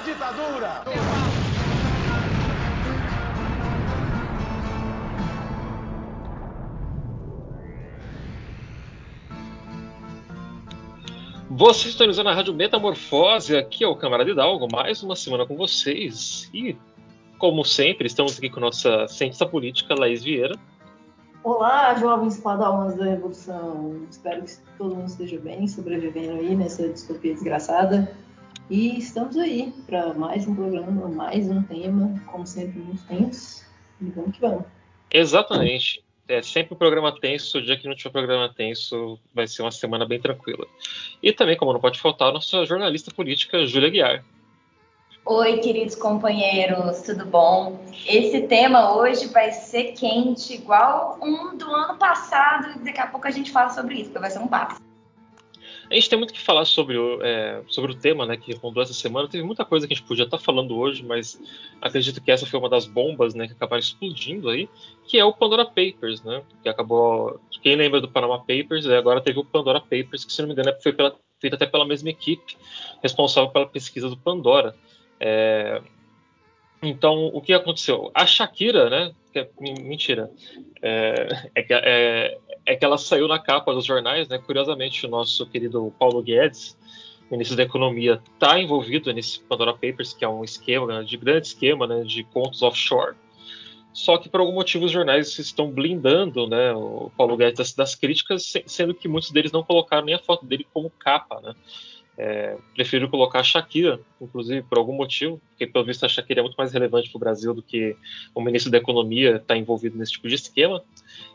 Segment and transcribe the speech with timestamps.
[0.00, 0.82] a ditadura!
[11.50, 16.48] Você sintonizou na Rádio Metamorfose, aqui é o Camarada Hidalgo, mais uma semana com vocês.
[16.54, 16.76] E,
[17.38, 20.54] como sempre, estamos aqui com nossa cientista política, Laís Vieira.
[21.44, 24.06] Olá, jovens padawans da Revolução.
[24.10, 28.10] Espero que todo mundo esteja bem, sobrevivendo aí nessa distopia desgraçada.
[28.70, 33.66] E estamos aí para mais um programa, mais um tema, como sempre, muito tenso.
[34.00, 34.62] E vamos que vamos.
[35.10, 36.04] Exatamente.
[36.28, 37.58] É sempre um programa tenso.
[37.58, 40.64] O dia que não tiver programa tenso, vai ser uma semana bem tranquila.
[41.20, 44.24] E também, como não pode faltar, a nossa jornalista política, Júlia Guiar.
[45.26, 47.84] Oi, queridos companheiros, tudo bom?
[48.06, 53.26] Esse tema hoje vai ser quente, igual um do ano passado, e daqui a pouco
[53.26, 54.80] a gente fala sobre isso, porque vai ser um passo.
[55.90, 58.80] A gente tem muito que falar sobre o, é, sobre o tema né, que rondou
[58.80, 59.28] essa semana.
[59.28, 61.40] Teve muita coisa que a gente podia estar falando hoje, mas
[61.82, 64.68] acredito que essa foi uma das bombas né, que acabaram explodindo aí,
[65.04, 66.42] que é o Pandora Papers, né?
[66.62, 67.40] Que acabou.
[67.60, 70.54] Quem lembra do Panama Papers, é, agora teve o Pandora Papers, que se não me
[70.54, 72.56] engano foi pela, feito até pela mesma equipe
[73.02, 74.76] responsável pela pesquisa do Pandora.
[75.18, 75.82] É,
[76.80, 78.12] então, o que aconteceu?
[78.14, 79.12] A Shakira, né?
[79.34, 80.30] É, mentira.
[80.82, 84.38] É, é, que, é, é, que ela saiu na capa dos jornais, né?
[84.38, 86.76] Curiosamente, o nosso querido Paulo Guedes,
[87.30, 91.86] ministro da Economia, está envolvido nesse Pandora Papers, que é um esquema, de grande esquema,
[91.86, 92.02] né?
[92.02, 93.14] De contos offshore.
[93.92, 96.72] Só que por algum motivo os jornais estão blindando, né?
[96.72, 100.44] O Paulo Guedes das, das críticas, sendo que muitos deles não colocaram nem a foto
[100.44, 101.54] dele como capa, né?
[102.18, 106.42] É, prefiro colocar a Shakira, inclusive, por algum motivo, porque pelo visto a Shakira é
[106.42, 107.96] muito mais relevante para o Brasil do que
[108.34, 110.82] o ministro da Economia está envolvido nesse tipo de esquema.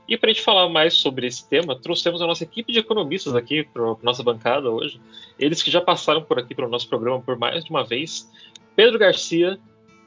[0.07, 3.33] E para a gente falar mais sobre esse tema, trouxemos a nossa equipe de economistas
[3.33, 5.01] aqui para nossa bancada hoje.
[5.39, 8.31] Eles que já passaram por aqui para o nosso programa por mais de uma vez.
[8.75, 9.57] Pedro Garcia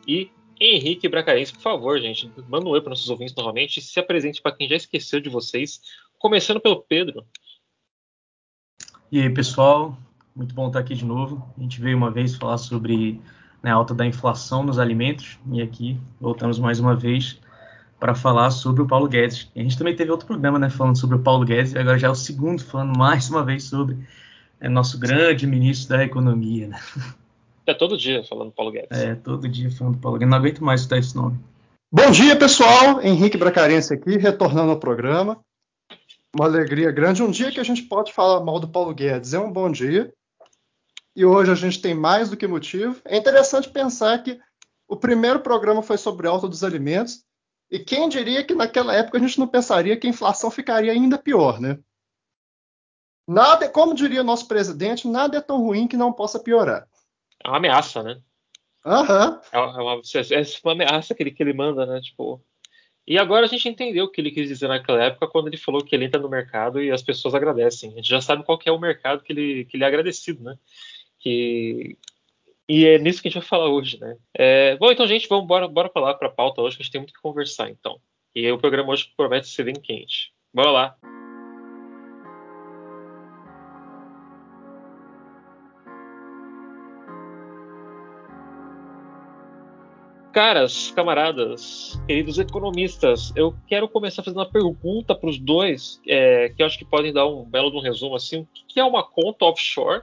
[0.06, 3.98] e Henrique Bracarense, por favor, gente, manda um oi para nossos ouvintes novamente e se
[3.98, 5.80] apresente para quem já esqueceu de vocês,
[6.18, 7.24] começando pelo Pedro.
[9.10, 9.96] E aí, pessoal,
[10.38, 11.44] muito bom estar aqui de novo.
[11.58, 13.20] A gente veio uma vez falar sobre
[13.60, 17.40] né, a alta da inflação nos alimentos e aqui voltamos mais uma vez
[17.98, 19.50] para falar sobre o Paulo Guedes.
[19.52, 21.98] E a gente também teve outro programa né, falando sobre o Paulo Guedes e agora
[21.98, 23.98] já é o segundo falando mais uma vez sobre
[24.60, 26.68] é, nosso grande ministro da Economia.
[26.68, 26.80] Né?
[27.66, 28.96] É todo dia falando Paulo Guedes.
[28.96, 30.30] É, todo dia falando Paulo Guedes.
[30.30, 31.36] Não aguento mais escutar esse nome.
[31.90, 33.02] Bom dia, pessoal.
[33.02, 35.40] Henrique Bracarense aqui, retornando ao programa.
[36.32, 37.24] Uma alegria grande.
[37.24, 40.12] Um dia que a gente pode falar mal do Paulo Guedes é um bom dia
[41.18, 43.02] e hoje a gente tem mais do que motivo.
[43.04, 44.38] É interessante pensar que
[44.86, 47.24] o primeiro programa foi sobre alta dos alimentos,
[47.68, 51.18] e quem diria que naquela época a gente não pensaria que a inflação ficaria ainda
[51.18, 51.76] pior, né?
[53.26, 56.88] Nada, como diria nosso presidente, nada é tão ruim que não possa piorar.
[57.44, 58.20] É uma ameaça, né?
[58.86, 59.40] Aham.
[59.50, 62.00] É, uma, é uma ameaça que ele, que ele manda, né?
[62.00, 62.40] Tipo,
[63.08, 65.82] e agora a gente entendeu o que ele quis dizer naquela época quando ele falou
[65.82, 67.90] que ele entra no mercado e as pessoas agradecem.
[67.90, 70.56] A gente já sabe qual é o mercado que ele, que ele é agradecido, né?
[71.18, 71.96] Que...
[72.68, 74.16] E é nisso que a gente vai falar hoje, né?
[74.34, 74.76] É...
[74.76, 77.14] Bom, então, gente, vamos bora, bora falar para pauta hoje, que a gente tem muito
[77.14, 78.00] que conversar, então.
[78.34, 80.32] E o programa hoje promete ser bem quente.
[80.54, 80.98] Bora lá!
[90.32, 96.62] Caras, camaradas, queridos economistas, eu quero começar fazendo uma pergunta para os dois, é, que
[96.62, 98.42] eu acho que podem dar um belo um resumo assim.
[98.42, 100.02] O que é uma conta offshore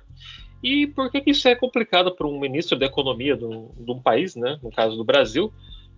[0.66, 4.36] e por que, que isso é complicado para um ministro da economia de um país,
[4.36, 5.54] né, no caso do Brasil,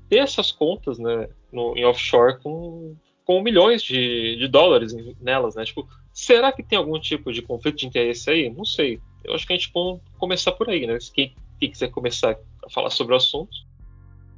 [0.09, 5.63] ter essas contas né, no, em offshore com, com milhões de, de dólares nelas, né?
[5.63, 8.49] Tipo, será que tem algum tipo de conflito de interesse aí?
[8.49, 8.99] Não sei.
[9.23, 10.97] Eu acho que a gente pode começar por aí, né?
[11.13, 13.55] Quem, quem quiser começar a falar sobre o assunto.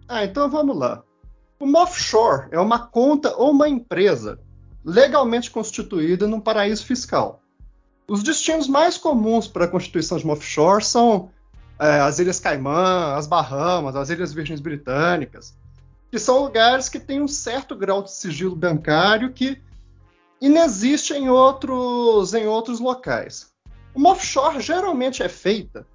[0.07, 1.03] Ah, então vamos lá.
[1.59, 4.40] Uma offshore é uma conta ou uma empresa
[4.85, 7.41] legalmente constituída num paraíso fiscal.
[8.09, 11.29] Os destinos mais comuns para a constituição de uma offshore são
[11.79, 15.56] é, as Ilhas Caimã, as Bahamas, as Ilhas Virgens Britânicas,
[16.09, 19.61] que são lugares que têm um certo grau de sigilo bancário que
[20.41, 23.52] inexiste em outros, em outros locais.
[23.94, 25.85] Uma offshore geralmente é feita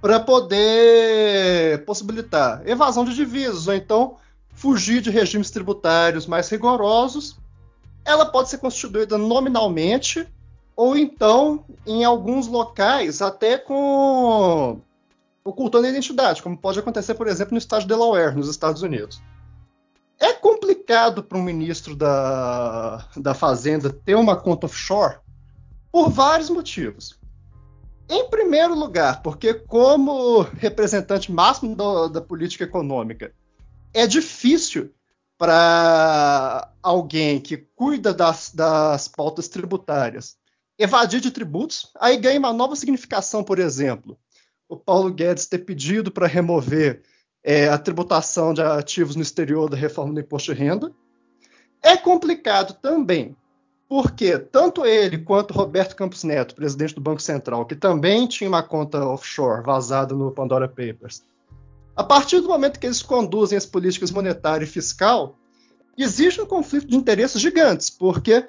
[0.00, 4.18] para poder possibilitar evasão de divisas ou então
[4.54, 7.36] fugir de regimes tributários mais rigorosos.
[8.04, 10.28] Ela pode ser constituída nominalmente
[10.76, 14.78] ou então, em alguns locais, até com
[15.42, 19.22] ocultando a identidade, como pode acontecer, por exemplo, no estado de Delaware, nos Estados Unidos.
[20.18, 25.18] É complicado para um ministro da,,, da Fazenda ter uma conta offshore
[25.90, 27.18] por vários motivos.
[28.08, 33.32] Em primeiro lugar, porque como representante máximo do, da política econômica,
[33.94, 34.92] é difícil
[35.38, 40.36] para alguém que cuida das, das pautas tributárias
[40.78, 44.18] evadir de tributos, aí ganha uma nova significação, por exemplo,
[44.68, 47.02] o Paulo Guedes ter pedido para remover
[47.42, 50.92] é, a tributação de ativos no exterior da reforma do imposto de renda.
[51.82, 53.36] É complicado também,
[53.88, 58.62] porque tanto ele quanto Roberto Campos Neto, presidente do Banco Central, que também tinha uma
[58.62, 61.22] conta offshore vazada no Pandora Papers,
[61.96, 65.38] a partir do momento que eles conduzem as políticas monetária e fiscal,
[65.96, 68.46] existe um conflito de interesses gigantes, porque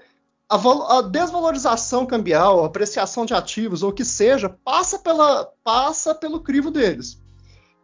[0.49, 6.15] a, a, desvalorização cambial, a apreciação de ativos, ou o que seja, passa, pela, passa
[6.15, 7.21] pelo crivo deles.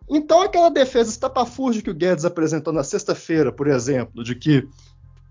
[0.09, 4.67] Então, aquela defesa estapafúrdia que o Guedes apresentou na sexta-feira, por exemplo, de que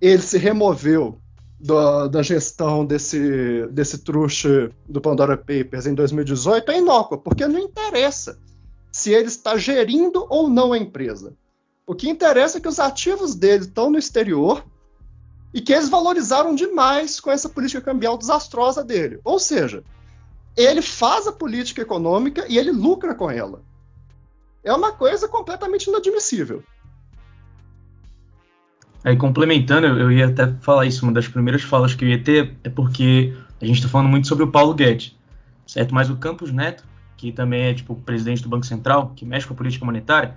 [0.01, 1.19] ele se removeu
[1.61, 7.61] da, da, gestão desse, desse truste do Pandora Papers em 2018 é inócua, porque não
[7.61, 8.39] interessa
[8.91, 11.35] se ele está gerindo ou não a empresa.
[11.87, 14.65] O que interessa é que os ativos dele estão no exterior
[15.53, 19.21] e que eles valorizaram demais com essa política cambial desastrosa dele.
[19.23, 19.85] Ou seja,
[20.57, 23.63] ele faz a política econômica e ele lucra com ela.
[24.65, 26.63] É uma coisa completamente inadmissível.
[29.05, 32.57] Aí, complementando, eu ia até falar isso, uma das primeiras falas que eu ia ter
[32.63, 35.17] é porque a gente está falando muito sobre o Paulo Guedes,
[35.67, 35.93] certo?
[35.93, 36.85] Mas o Campos Neto,
[37.17, 40.37] que também é tipo presidente do Banco Central, que mexe com a política monetária,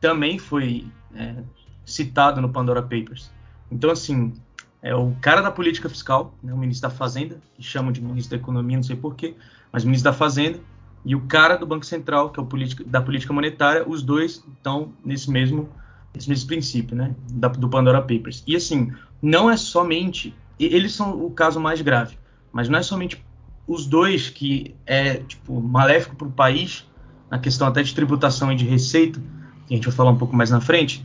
[0.00, 1.36] também foi é,
[1.84, 3.30] citado no Pandora Papers.
[3.70, 4.32] Então, assim,
[4.82, 8.36] é o cara da política fiscal, né, o ministro da Fazenda, que chamam de ministro
[8.36, 9.34] da Economia, não sei porquê,
[9.72, 10.58] mas ministro da Fazenda,
[11.04, 14.42] e o cara do Banco Central, que é o política, da política monetária, os dois
[14.56, 15.68] estão nesse mesmo,
[16.14, 18.42] nesse mesmo princípio, né, da, do Pandora Papers.
[18.46, 22.18] E assim, não é somente, eles são o caso mais grave,
[22.52, 23.22] mas não é somente
[23.66, 26.86] os dois que é tipo maléfico para o país,
[27.30, 29.20] na questão até de tributação e de receita,
[29.66, 31.04] que a gente vai falar um pouco mais na frente,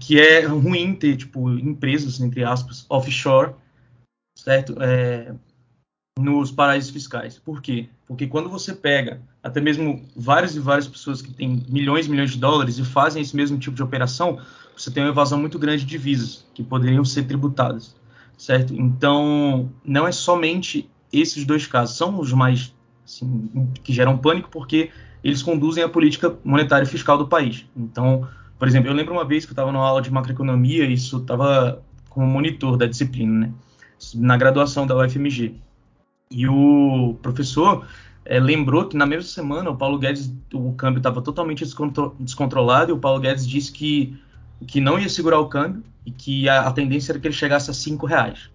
[0.00, 3.54] que é ruim ter tipo empresas entre aspas offshore,
[4.34, 4.74] certo?
[4.80, 5.34] É,
[6.18, 7.38] nos paraísos fiscais.
[7.38, 7.88] Por quê?
[8.06, 12.32] Porque quando você pega até mesmo várias e várias pessoas que têm milhões e milhões
[12.32, 14.40] de dólares e fazem esse mesmo tipo de operação,
[14.76, 17.94] você tem uma evasão muito grande de divisas que poderiam ser tributadas,
[18.36, 18.74] certo?
[18.74, 22.74] Então, não é somente esses dois casos, são os mais
[23.04, 24.90] assim, que geram pânico porque
[25.22, 27.66] eles conduzem a política monetária e fiscal do país.
[27.76, 28.26] Então,
[28.60, 31.16] por exemplo, eu lembro uma vez que eu estava numa aula de macroeconomia e isso
[31.16, 33.54] estava como monitor da disciplina, né?
[34.16, 35.54] Na graduação da UFMG.
[36.30, 37.86] E o professor
[38.22, 41.64] é, lembrou que na mesma semana o Paulo Guedes, o câmbio estava totalmente
[42.18, 44.14] descontrolado e o Paulo Guedes disse que,
[44.66, 47.70] que não ia segurar o câmbio e que a, a tendência era que ele chegasse
[47.70, 48.50] a cinco reais.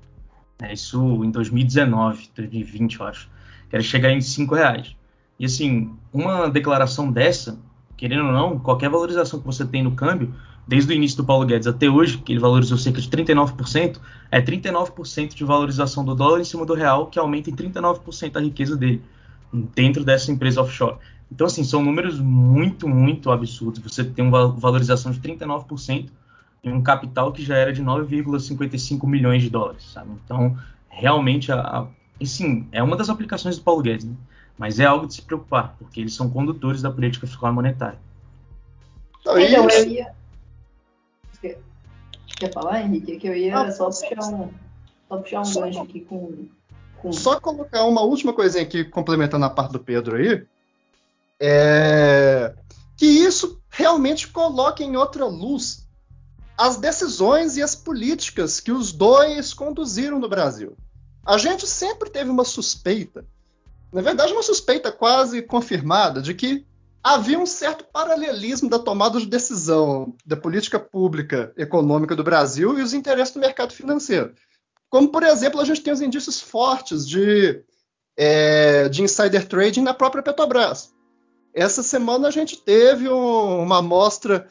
[0.62, 3.28] É, isso em 2019, 2020, eu acho.
[3.72, 4.96] Que era chegar em cinco reais.
[5.40, 7.58] E assim, uma declaração dessa
[8.06, 10.32] querendo ou não, qualquer valorização que você tem no câmbio,
[10.68, 14.00] desde o início do Paulo Guedes até hoje, que ele valorizou cerca de 39%,
[14.30, 18.40] é 39% de valorização do dólar em cima do real, que aumenta em 39% a
[18.40, 19.02] riqueza dele,
[19.52, 20.98] dentro dessa empresa offshore.
[21.32, 23.80] Então, assim, são números muito, muito absurdos.
[23.80, 26.06] Você tem uma valorização de 39%
[26.64, 30.12] em um capital que já era de 9,55 milhões de dólares, sabe?
[30.24, 30.56] Então,
[30.90, 31.88] realmente, a, a,
[32.20, 34.14] e sim, é uma das aplicações do Paulo Guedes, né?
[34.58, 38.00] Mas é algo de se preocupar, porque eles são condutores da política fiscal e monetária.
[39.20, 40.16] Então, então eu ia.
[42.38, 43.14] Quer falar, Henrique?
[43.14, 44.50] É que eu ia ah, só puxar um,
[45.08, 46.48] só puxar um gancho aqui com,
[46.98, 50.46] com, Só colocar uma última coisinha aqui, complementando a parte do Pedro aí.
[51.40, 52.54] É
[52.98, 55.86] que isso realmente coloca em outra luz
[56.58, 60.78] as decisões e as políticas que os dois conduziram no Brasil.
[61.26, 63.26] A gente sempre teve uma suspeita
[63.96, 66.66] na verdade, uma suspeita quase confirmada de que
[67.02, 72.82] havia um certo paralelismo da tomada de decisão da política pública econômica do Brasil e
[72.82, 74.34] os interesses do mercado financeiro.
[74.90, 77.64] Como, por exemplo, a gente tem os indícios fortes de,
[78.18, 80.94] é, de insider trading na própria Petrobras.
[81.54, 84.46] Essa semana a gente teve um, uma amostra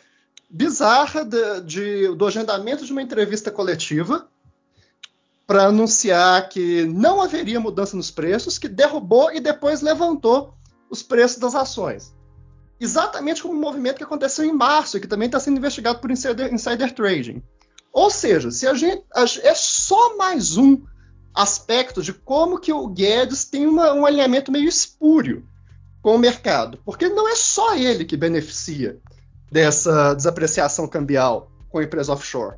[0.49, 4.27] bizarra de, de, do agendamento de uma entrevista coletiva
[5.47, 10.55] para anunciar que não haveria mudança nos preços, que derrubou e depois levantou
[10.89, 12.15] os preços das ações.
[12.81, 16.53] Exatamente como o movimento que aconteceu em março, que também está sendo investigado por insider,
[16.53, 17.43] insider trading.
[17.93, 20.83] Ou seja, se a gente a, é só mais um
[21.35, 25.47] aspecto de como que o Guedes tem uma, um alinhamento meio espúrio
[26.03, 29.01] com o mercado, porque não é só ele que beneficia
[29.51, 32.57] dessa desapreciação cambial com a empresa offshore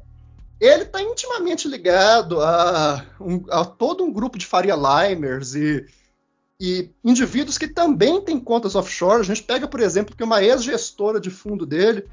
[0.60, 5.86] ele está intimamente ligado a, um, a, todo um grupo de Faria Limers e
[6.58, 9.20] e indivíduos que também têm contas offshore.
[9.20, 12.08] A gente pega, por exemplo, que uma ex-gestora de fundo dele,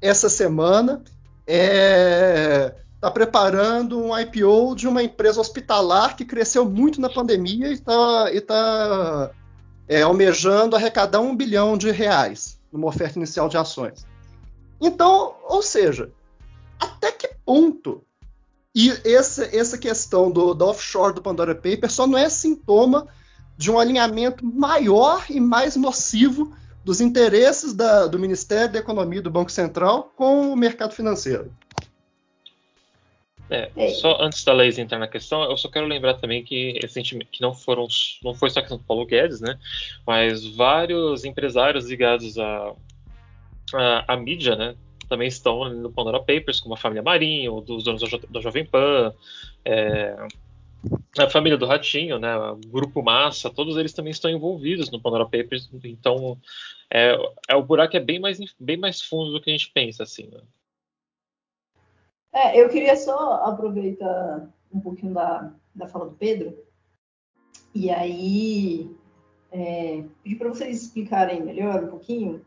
[0.00, 1.02] essa semana,
[1.46, 7.68] está é, tá preparando um IPO de uma empresa hospitalar que cresceu muito na pandemia
[7.68, 9.30] e está tá,
[9.86, 14.04] é, almejando arrecadar um bilhão de reais numa oferta inicial de ações.
[14.80, 16.10] Então, ou seja,
[16.80, 18.04] até que ponto
[18.74, 23.06] e essa, essa questão do, do offshore do Pandora Paper só não é sintoma
[23.56, 29.22] de um alinhamento maior e mais nocivo dos interesses da, do Ministério da Economia e
[29.22, 31.54] do Banco Central com o mercado financeiro.
[33.48, 37.30] É, só antes da Leis entrar na questão, eu só quero lembrar também que recentemente
[37.30, 37.86] que não foram,
[38.24, 39.58] não foi só a questão do Paulo Guedes, né?
[40.06, 42.72] Mas vários empresários ligados à,
[43.74, 44.74] à, à mídia, né?
[45.08, 48.64] Também estão no Pandora Papers, como a família Marinho, dos donos da, jo, da Jovem
[48.64, 49.12] Pan,
[49.64, 50.16] é,
[51.18, 55.24] a família do Ratinho, né, o Grupo Massa, todos eles também estão envolvidos no Pandora
[55.24, 56.38] Papers, então
[56.90, 57.16] é,
[57.48, 60.28] é o buraco é bem mais, bem mais fundo do que a gente pensa, assim.
[60.28, 60.40] Né?
[62.32, 66.56] É, eu queria só aproveitar um pouquinho da, da fala do Pedro,
[67.74, 68.90] e aí
[69.50, 72.44] é, pedir para vocês explicarem melhor um pouquinho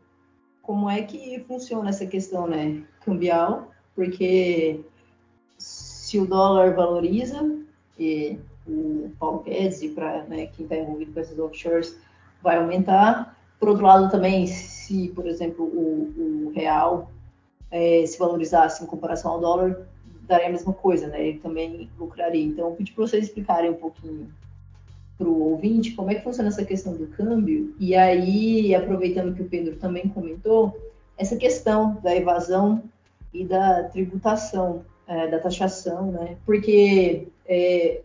[0.68, 4.84] como é que funciona essa questão né, cambial, porque
[5.56, 7.56] se o dólar valoriza,
[7.98, 11.98] e o Paulo Guedes para né, quem está envolvido com esses offshores
[12.42, 13.34] vai aumentar.
[13.58, 17.10] Por outro lado, também, se, por exemplo, o, o real
[17.70, 19.88] é, se valorizasse em comparação ao dólar,
[20.26, 21.28] daria a mesma coisa, né?
[21.28, 22.44] Ele também lucraria.
[22.44, 24.28] Então, eu pedi para vocês explicarem um pouquinho
[25.18, 27.74] para o ouvinte como é que funciona essa questão do câmbio.
[27.78, 30.78] E aí, aproveitando que o Pedro também comentou,
[31.18, 32.84] essa questão da evasão
[33.34, 36.36] e da tributação é, da taxação, né?
[36.46, 38.02] Porque, é,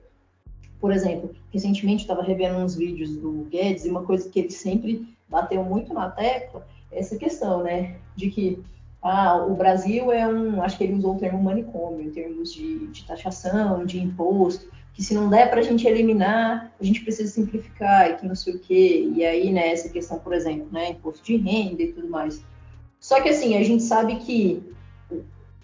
[0.82, 5.08] por exemplo, recentemente estava revendo uns vídeos do Guedes e uma coisa que ele sempre
[5.30, 7.96] bateu muito na tecla é essa questão, né?
[8.16, 8.64] De que
[9.02, 12.88] ah, o Brasil é um, acho que ele usou o termo manicômio em termos de,
[12.88, 17.32] de taxação, de imposto, que se não der para a gente eliminar, a gente precisa
[17.32, 19.12] simplificar e que não sei o quê.
[19.16, 22.44] E aí, né, essa questão, por exemplo, né, imposto de renda e tudo mais.
[23.00, 24.64] Só que assim, a gente sabe que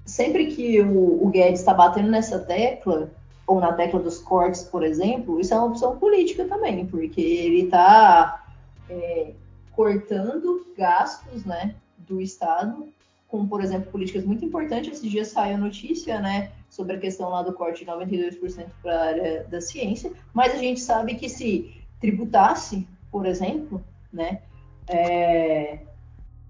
[0.05, 3.11] sempre que o, o Guedes está batendo nessa tecla,
[3.45, 7.65] ou na tecla dos cortes, por exemplo, isso é uma opção política também, porque ele
[7.65, 8.45] está
[8.89, 9.31] é,
[9.71, 12.89] cortando gastos né, do Estado,
[13.29, 14.97] com, por exemplo, políticas muito importantes.
[14.97, 19.05] Esses dias saiu notícia né, sobre a questão lá do corte de 92% para a
[19.05, 24.41] área da ciência, mas a gente sabe que se tributasse, por exemplo, né,
[24.87, 25.79] é,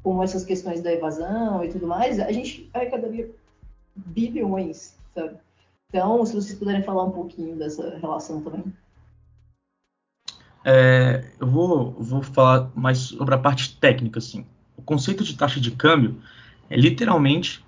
[0.01, 3.29] como essas questões da evasão e tudo mais, a gente arrecadaria
[3.95, 5.35] bilhões, sabe?
[5.89, 8.63] Então, se vocês puderem falar um pouquinho dessa relação também.
[10.63, 14.45] É, eu vou, vou falar mais sobre a parte técnica, assim.
[14.77, 16.21] O conceito de taxa de câmbio
[16.69, 17.63] é literalmente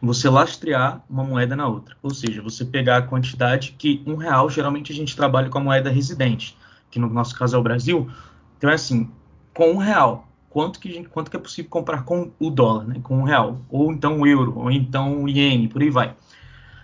[0.00, 1.96] você lastrear uma moeda na outra.
[2.02, 5.62] Ou seja, você pegar a quantidade que um real, geralmente a gente trabalha com a
[5.62, 6.56] moeda residente,
[6.90, 8.10] que no nosso caso é o Brasil.
[8.58, 9.10] Então é assim,
[9.52, 13.00] com um real, quanto que, gente, quanto que é possível comprar com o dólar, né,
[13.02, 16.14] com um real, ou então o euro, ou então o iene, por aí vai.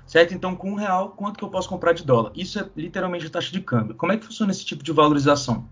[0.06, 0.34] Certo?
[0.34, 2.32] Então, com um real, quanto que eu posso comprar de dólar?
[2.34, 3.94] Isso é literalmente a taxa de câmbio.
[3.94, 5.68] Como é que funciona esse tipo de valorização?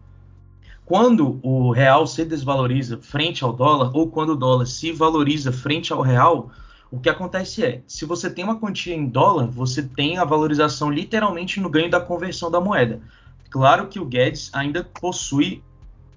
[0.89, 5.93] Quando o real se desvaloriza frente ao dólar, ou quando o dólar se valoriza frente
[5.93, 6.51] ao real,
[6.91, 10.91] o que acontece é, se você tem uma quantia em dólar, você tem a valorização
[10.91, 13.03] literalmente no ganho da conversão da moeda.
[13.51, 15.63] Claro que o Guedes ainda possui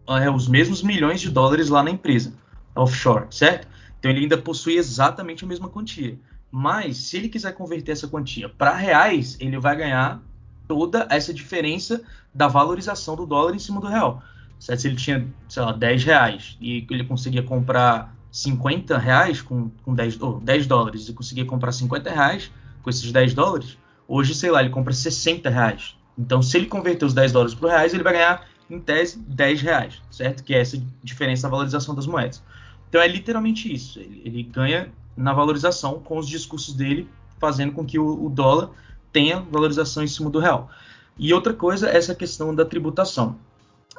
[0.07, 2.33] é, os mesmos milhões de dólares lá na empresa,
[2.73, 3.67] offshore, certo?
[3.99, 6.17] Então ele ainda possui exatamente a mesma quantia.
[6.49, 10.23] Mas se ele quiser converter essa quantia para reais, ele vai ganhar
[10.65, 12.01] toda essa diferença
[12.33, 14.23] da valorização do dólar em cima do real.
[14.61, 19.95] Se ele tinha, sei lá, 10 reais e ele conseguia comprar 50 reais com, com
[19.95, 22.51] 10, oh, 10 dólares e conseguia comprar 50 reais
[22.83, 23.77] com esses 10 dólares,
[24.07, 25.95] hoje, sei lá, ele compra 60 reais.
[26.17, 29.61] Então, se ele converter os 10 dólares para reais, ele vai ganhar em tese, 10
[29.61, 30.43] reais, certo?
[30.43, 32.43] Que é essa diferença da valorização das moedas.
[32.87, 33.99] Então é literalmente isso.
[33.99, 38.69] Ele, ele ganha na valorização com os discursos dele, fazendo com que o, o, dólar
[39.11, 40.69] tenha valorização em cima do real.
[41.17, 43.37] E outra coisa é essa questão da tributação.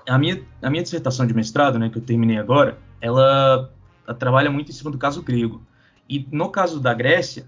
[0.06, 3.70] A minha, a minha dissertação de mestrado, né, que eu terminei agora, ela,
[4.06, 5.62] ela trabalha muito em cima do caso grego.
[6.08, 7.46] E no caso da Grécia,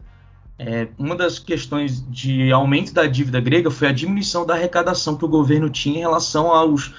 [0.58, 5.24] é, uma das questões de aumento da dívida grega foi a diminuição da arrecadação que
[5.24, 6.94] o governo tinha em relação aos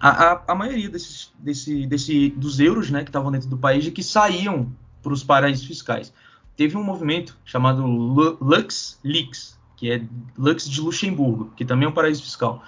[0.00, 3.86] a, a, a maioria desses, desse, desse, dos euros né, que estavam dentro do país
[3.86, 4.70] e que saíam
[5.02, 6.12] para os paraísos fiscais.
[6.56, 10.02] Teve um movimento chamado Lux Leaks, que é
[10.36, 12.62] Lux de Luxemburgo, que também é um paraíso fiscal,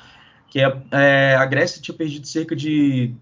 [0.56, 3.12] que é, é, a Grécia tinha perdido cerca de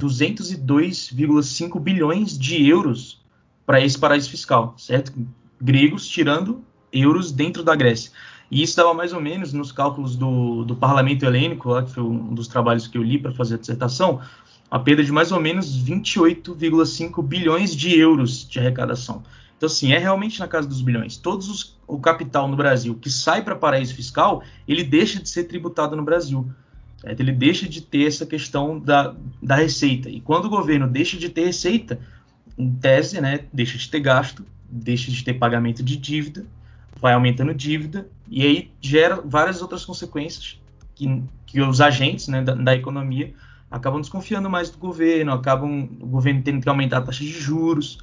[0.00, 3.20] 202,5 bilhões de euros
[3.66, 5.12] para esse paraíso fiscal, certo?
[5.60, 8.12] Gregos tirando euros dentro da Grécia.
[8.52, 12.04] E isso dava mais ou menos, nos cálculos do, do parlamento helênico, lá, que foi
[12.04, 14.20] um dos trabalhos que eu li para fazer a dissertação,
[14.70, 19.24] a perda de mais ou menos 28,5 bilhões de euros de arrecadação.
[19.64, 21.16] Então, assim, é realmente na casa dos bilhões.
[21.16, 25.44] Todos os, o capital no Brasil que sai para paraíso fiscal, ele deixa de ser
[25.44, 26.46] tributado no Brasil.
[26.98, 27.18] Certo?
[27.18, 30.10] Ele deixa de ter essa questão da, da receita.
[30.10, 31.98] E quando o governo deixa de ter receita,
[32.58, 36.44] em tese, né, deixa de ter gasto, deixa de ter pagamento de dívida,
[37.00, 40.60] vai aumentando dívida, e aí gera várias outras consequências
[40.94, 43.32] que, que os agentes né, da, da, economia
[43.70, 47.98] acabam desconfiando mais do governo, acabam o governo tendo que aumentar a taxa de juros,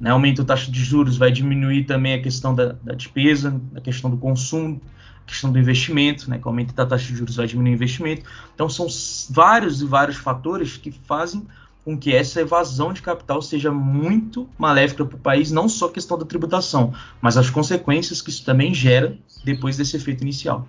[0.00, 3.80] né, aumenta a taxa de juros, vai diminuir também a questão da, da despesa, a
[3.80, 4.80] questão do consumo,
[5.22, 8.24] a questão do investimento, né, que aumenta a taxa de juros vai diminuir o investimento.
[8.54, 8.86] Então são
[9.30, 11.46] vários e vários fatores que fazem
[11.84, 15.92] com que essa evasão de capital seja muito maléfica para o país, não só a
[15.92, 20.66] questão da tributação, mas as consequências que isso também gera depois desse efeito inicial.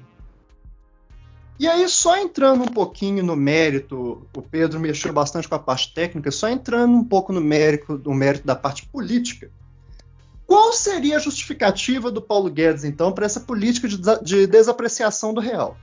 [1.60, 5.92] E aí, só entrando um pouquinho no mérito, o Pedro mexeu bastante com a parte
[5.94, 9.50] técnica, só entrando um pouco no mérito, no mérito da parte política.
[10.46, 15.42] Qual seria a justificativa do Paulo Guedes, então, para essa política de, de desapreciação do
[15.42, 15.78] real?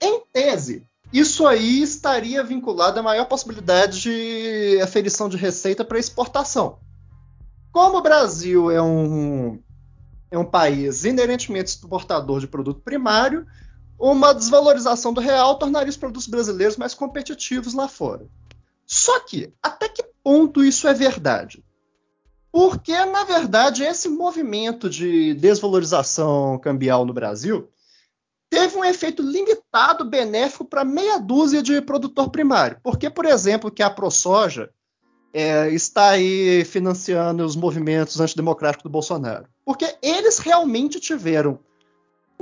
[0.00, 6.78] Em tese, isso aí estaria vinculado à maior possibilidade de aferição de receita para exportação.
[7.70, 9.60] Como o Brasil é um,
[10.30, 13.46] é um país inerentemente exportador de produto primário,
[13.98, 18.26] uma desvalorização do real tornaria os produtos brasileiros mais competitivos lá fora.
[18.86, 21.64] Só que, até que ponto isso é verdade?
[22.52, 27.68] Porque, na verdade, esse movimento de desvalorização cambial no Brasil
[28.48, 32.78] teve um efeito limitado benéfico para meia dúzia de produtor primário.
[32.82, 34.70] Porque, por exemplo, que a ProSoja
[35.32, 39.48] é, está aí financiando os movimentos antidemocráticos do Bolsonaro?
[39.64, 41.58] Porque eles realmente tiveram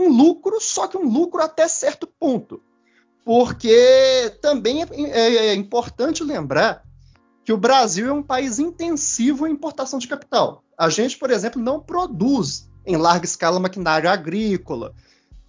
[0.02, 2.60] um lucro, só que um lucro até certo ponto.
[3.24, 6.82] Porque também é, é, é importante lembrar
[7.44, 10.62] que o Brasil é um país intensivo em importação de capital.
[10.78, 14.94] A gente, por exemplo, não produz em larga escala maquinário agrícola,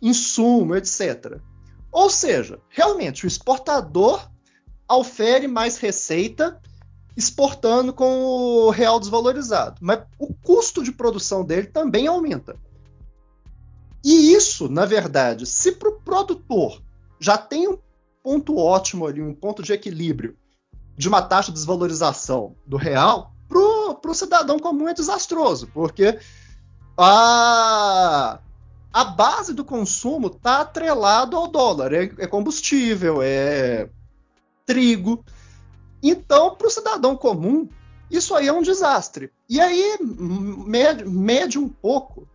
[0.02, 1.40] insumo, etc.
[1.92, 4.30] Ou seja, realmente o exportador
[4.90, 6.60] ofere mais receita
[7.16, 12.56] exportando com o real desvalorizado, mas o custo de produção dele também aumenta.
[14.04, 16.82] E isso, na verdade, se para o produtor
[17.20, 17.78] já tem um
[18.22, 20.36] ponto ótimo ali, um ponto de equilíbrio
[20.98, 26.20] de uma taxa de desvalorização do real, para o cidadão comum é desastroso, porque
[26.98, 28.40] a,
[28.92, 31.94] a base do consumo está atrelado ao dólar.
[31.94, 33.90] É, é, combustível, é
[34.66, 35.24] trigo.
[36.02, 37.68] Então, para o cidadão comum,
[38.10, 39.32] isso aí é um desastre.
[39.50, 42.28] E aí mede, mede um pouco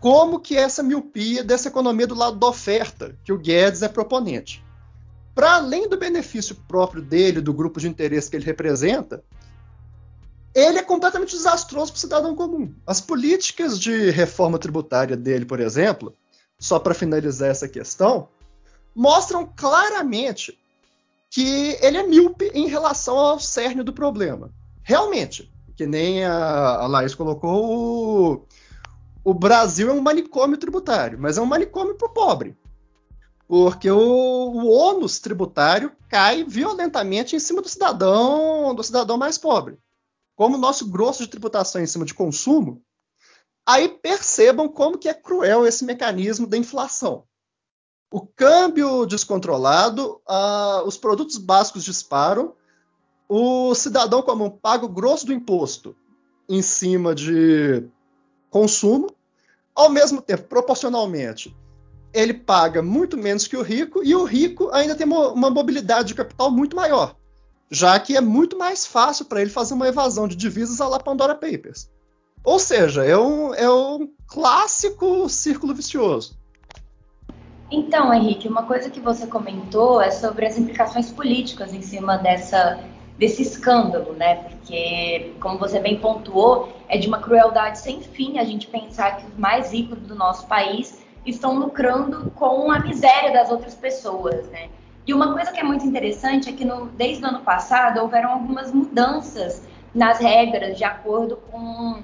[0.00, 4.64] como que essa miopia dessa economia do lado da oferta, que o Guedes é proponente.
[5.34, 9.22] Para além do benefício próprio dele, do grupo de interesse que ele representa,
[10.54, 12.74] ele é completamente desastroso para o cidadão comum.
[12.86, 16.14] As políticas de reforma tributária dele, por exemplo,
[16.58, 18.28] só para finalizar essa questão,
[18.94, 20.58] mostram claramente
[21.30, 24.50] que ele é míope em relação ao cerne do problema.
[24.82, 28.46] Realmente, que nem a, a Laís colocou,
[29.24, 32.56] o, Brasil é um manicômio tributário, mas é um manicômio para o pobre.
[33.46, 39.78] Porque o, o ônus tributário cai violentamente em cima do cidadão, do cidadão mais pobre
[40.40, 42.82] como o nosso grosso de tributação é em cima de consumo,
[43.66, 47.24] aí percebam como que é cruel esse mecanismo da inflação.
[48.10, 50.18] O câmbio descontrolado,
[50.86, 52.54] os produtos básicos disparam,
[53.28, 55.94] o cidadão comum paga o grosso do imposto
[56.48, 57.86] em cima de
[58.50, 59.14] consumo,
[59.74, 61.56] ao mesmo tempo, proporcionalmente,
[62.12, 66.14] ele paga muito menos que o rico e o rico ainda tem uma mobilidade de
[66.14, 67.14] capital muito maior
[67.70, 70.98] já que é muito mais fácil para ele fazer uma evasão de divisas à la
[70.98, 71.88] Pandora Papers.
[72.42, 76.36] Ou seja, é um, é um clássico círculo vicioso.
[77.70, 82.80] Então, Henrique, uma coisa que você comentou é sobre as implicações políticas em cima dessa,
[83.20, 84.36] desse escândalo, né?
[84.36, 89.26] Porque, como você bem pontuou, é de uma crueldade sem fim a gente pensar que
[89.26, 94.70] os mais ricos do nosso país estão lucrando com a miséria das outras pessoas, né?
[95.06, 98.32] E uma coisa que é muito interessante é que no, desde o ano passado houveram
[98.32, 99.62] algumas mudanças
[99.94, 102.02] nas regras de acordo com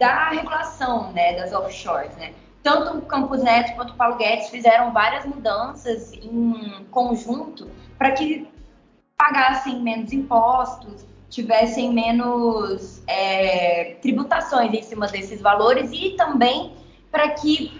[0.00, 2.16] da regulação né, das offshores.
[2.16, 2.32] Né?
[2.62, 8.48] tanto o Campos Neto quanto o Paulo Guedes fizeram várias mudanças em conjunto para que
[9.20, 16.74] pagassem menos impostos, tivessem menos é, tributações em cima desses valores e também
[17.10, 17.78] para que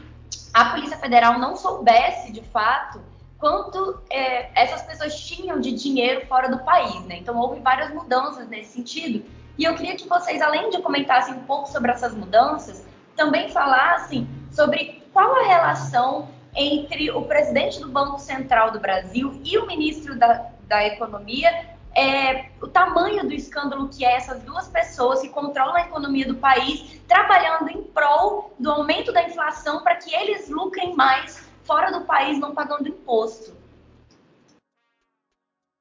[0.52, 3.00] a Polícia Federal não soubesse de fato
[3.38, 7.16] quanto é, essas pessoas tinham de dinheiro fora do país, né?
[7.16, 9.24] Então houve várias mudanças nesse sentido.
[9.56, 12.84] E eu queria que vocês, além de comentassem um pouco sobre essas mudanças,
[13.16, 19.56] também falassem sobre qual a relação entre o presidente do Banco Central do Brasil e
[19.56, 21.50] o ministro da, da Economia,
[21.96, 26.36] é, o tamanho do escândalo que é essas duas pessoas que controlam a economia do
[26.36, 32.04] país, trabalhando em prol do aumento da inflação para que eles lucrem mais fora do
[32.04, 33.52] país, não pagando imposto.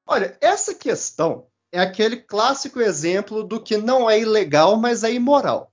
[0.04, 5.70] Olha, essa questão é aquele clássico exemplo do que não é ilegal, mas é imoral.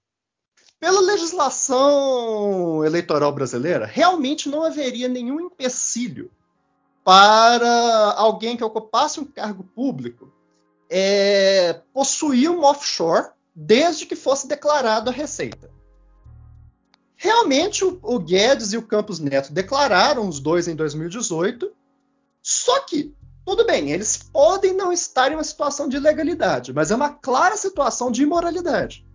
[0.79, 6.29] Pela legislação eleitoral brasileira, realmente não haveria nenhum empecilho
[7.07, 10.29] para alguém que ocupasse um cargo público
[10.89, 15.71] é, possuir um offshore desde que fosse declarado a receita.
[17.15, 21.71] Realmente, o, o Guedes e o Campos Neto declararam os dois em 2018,
[22.43, 23.15] só que,
[23.45, 27.55] tudo bem, eles podem não estar em uma situação de ilegalidade, mas é uma clara
[27.55, 29.07] situação de imoralidade.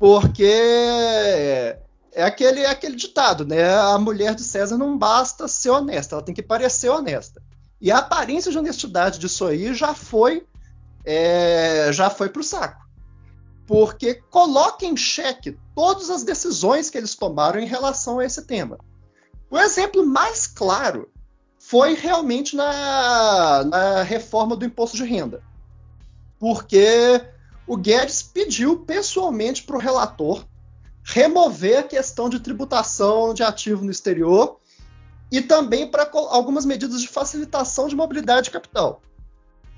[0.00, 1.78] Porque
[2.14, 3.74] é aquele, é aquele ditado, né?
[3.74, 7.42] A mulher de César não basta ser honesta, ela tem que parecer honesta.
[7.80, 10.46] E a aparência de honestidade disso aí já foi
[11.04, 12.82] é, já foi para o saco.
[13.66, 18.78] Porque coloca em xeque todas as decisões que eles tomaram em relação a esse tema.
[19.50, 21.10] O exemplo mais claro
[21.58, 25.42] foi realmente na, na reforma do imposto de renda.
[26.38, 27.20] Porque
[27.66, 30.44] o Guedes pediu pessoalmente para o relator
[31.04, 34.58] remover a questão de tributação de ativo no exterior
[35.30, 39.02] e também para algumas medidas de facilitação de mobilidade de capital.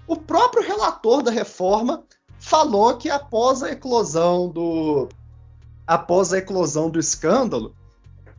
[0.07, 2.05] O próprio relator da reforma
[2.39, 5.09] falou que após a eclosão do
[5.85, 7.75] após a eclosão do escândalo,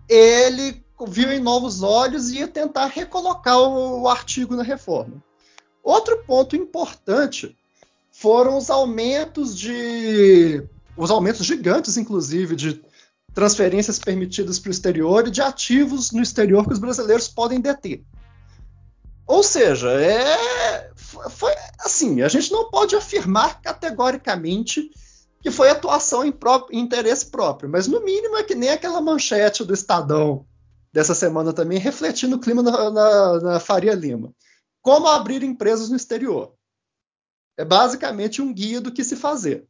[0.08, 5.24] ele viu em novos olhos e ia tentar recolocar o, o artigo na reforma.
[5.84, 7.58] Outro ponto importante
[8.12, 12.84] foram os aumentos de os aumentos gigantes, inclusive, de
[13.34, 18.04] transferências permitidas para o exterior e de ativos no exterior que os brasileiros podem deter.
[19.28, 24.90] Ou seja, é, foi assim, a gente não pode afirmar categoricamente
[25.42, 26.34] que foi atuação em,
[26.72, 30.46] em interesse próprio, mas no mínimo é que nem aquela manchete do Estadão
[30.92, 34.34] dessa semana também, refletindo o clima na, na, na Faria Lima.
[34.82, 36.54] Como abrir empresas no exterior.
[37.58, 39.68] É basicamente um guia do que se fazer.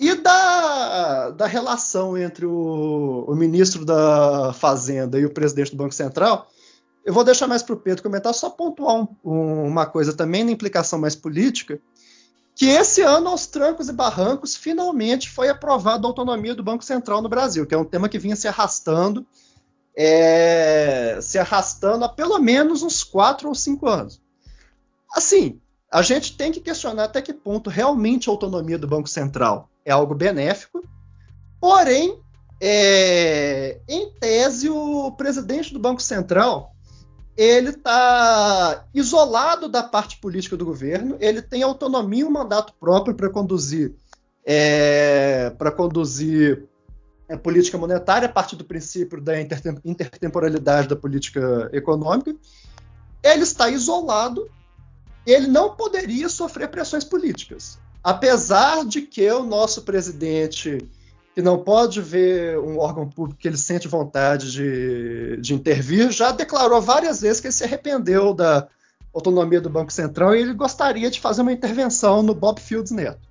[0.00, 5.94] E da, da relação entre o, o, ministro da Fazenda e o presidente do Banco
[5.94, 6.48] Central,
[7.04, 10.42] eu vou deixar mais para o Pedro comentar, só pontuar um, um, uma coisa também
[10.42, 11.78] na implicação mais política,
[12.56, 17.20] que esse ano, aos trancos e barrancos, finalmente foi aprovada a autonomia do Banco Central
[17.20, 19.26] no Brasil, que é um tema que vinha se arrastando,
[19.94, 24.18] é, se arrastando há pelo menos uns quatro ou cinco anos.
[25.14, 25.60] Assim,
[25.92, 29.92] a gente tem que questionar até que ponto realmente a autonomia do Banco Central é
[29.92, 30.82] algo benéfico,
[31.60, 32.20] porém,
[32.60, 36.74] é, em tese, o presidente do Banco Central
[37.36, 43.14] ele está isolado da parte política do governo, ele tem autonomia e um mandato próprio
[43.14, 43.94] para conduzir
[44.44, 46.68] é, para conduzir
[47.30, 52.34] a política monetária a partir do princípio da intertemporalidade da política econômica.
[53.22, 54.50] Ele está isolado,
[55.24, 57.78] ele não poderia sofrer pressões políticas.
[58.02, 60.78] Apesar de que o nosso presidente
[61.34, 66.32] que não pode ver um órgão público que ele sente vontade de, de intervir, já
[66.32, 68.66] declarou várias vezes que ele se arrependeu da
[69.14, 73.30] autonomia do Banco Central e ele gostaria de fazer uma intervenção no Bob Fields Neto.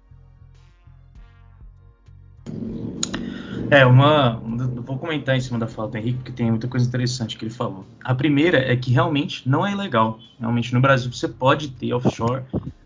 [3.70, 4.42] É, uma.
[4.90, 7.54] Vou comentar em cima da fala do Henrique, porque tem muita coisa interessante que ele
[7.54, 7.86] falou.
[8.04, 10.18] A primeira é que realmente não é ilegal.
[10.40, 12.42] Realmente no Brasil você pode ter offshore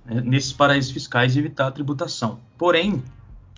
[0.05, 2.41] né, nesses paraísos fiscais e evitar a tributação.
[2.57, 3.01] Porém,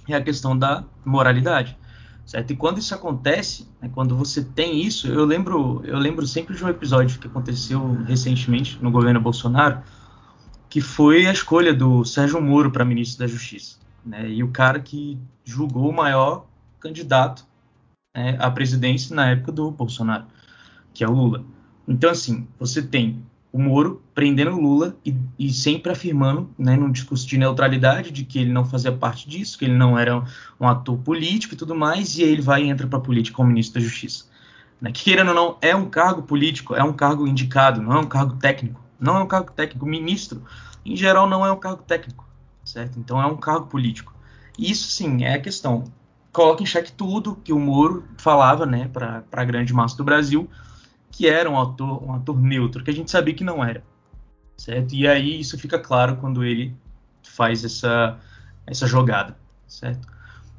[0.08, 1.76] é a questão da moralidade,
[2.24, 2.54] certo?
[2.54, 6.64] E quando isso acontece, né, quando você tem isso, eu lembro, eu lembro sempre de
[6.64, 9.80] um episódio que aconteceu recentemente no governo Bolsonaro,
[10.70, 14.30] que foi a escolha do Sérgio Moro para ministro da Justiça, né?
[14.30, 16.46] E o cara que julgou o maior
[16.80, 17.44] candidato
[18.16, 20.26] né, à presidência na época do Bolsonaro,
[20.94, 21.44] que é o Lula.
[21.88, 26.92] Então, assim, você tem o Moro prendendo o Lula e, e, sempre afirmando, né, num
[26.92, 30.24] discurso de neutralidade, de que ele não fazia parte disso, que ele não era
[30.60, 33.38] um ator político e tudo mais, e aí ele vai e entra para a política
[33.38, 34.26] como ministro da Justiça.
[34.82, 34.92] Né?
[34.92, 38.08] Que querendo ou não, é um cargo político, é um cargo indicado, não é um
[38.08, 38.84] cargo técnico.
[39.00, 39.86] Não é um cargo técnico.
[39.86, 40.44] Ministro,
[40.86, 42.28] em geral, não é um cargo técnico,
[42.64, 43.00] certo?
[43.00, 44.14] Então é um cargo político.
[44.58, 45.86] Isso sim é a questão.
[46.36, 50.50] Coloca em xeque tudo que o Moro falava, né, para a grande massa do Brasil,
[51.10, 53.82] que era um ator, um ator neutro, que a gente sabia que não era,
[54.58, 54.94] certo?
[54.94, 56.76] E aí isso fica claro quando ele
[57.24, 58.20] faz essa
[58.68, 60.06] essa jogada, certo?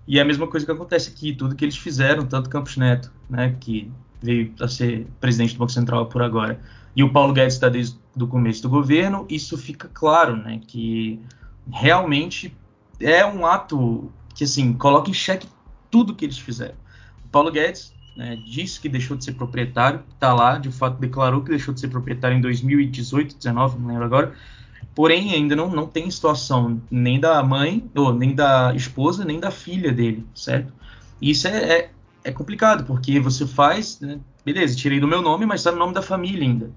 [0.09, 3.13] E é a mesma coisa que acontece aqui, tudo que eles fizeram, tanto Campos Neto,
[3.29, 6.59] né, que veio a ser presidente do Banco Central por agora,
[6.95, 11.21] e o Paulo Guedes está desde o começo do governo, isso fica claro, né, que
[11.71, 12.57] realmente
[12.99, 15.47] é um ato que, assim, coloca em xeque
[15.97, 16.75] tudo que eles fizeram.
[17.25, 21.41] O Paulo Guedes né, disse que deixou de ser proprietário, está lá, de fato declarou
[21.41, 24.35] que deixou de ser proprietário em 2018, 19, não lembro agora,
[24.95, 29.51] porém ainda não, não tem situação nem da mãe, ou nem da esposa, nem da
[29.51, 30.71] filha dele, certo?
[31.19, 31.91] Isso é, é,
[32.25, 35.95] é complicado, porque você faz, né, beleza, tirei do meu nome, mas está no nome
[35.95, 36.71] da família ainda,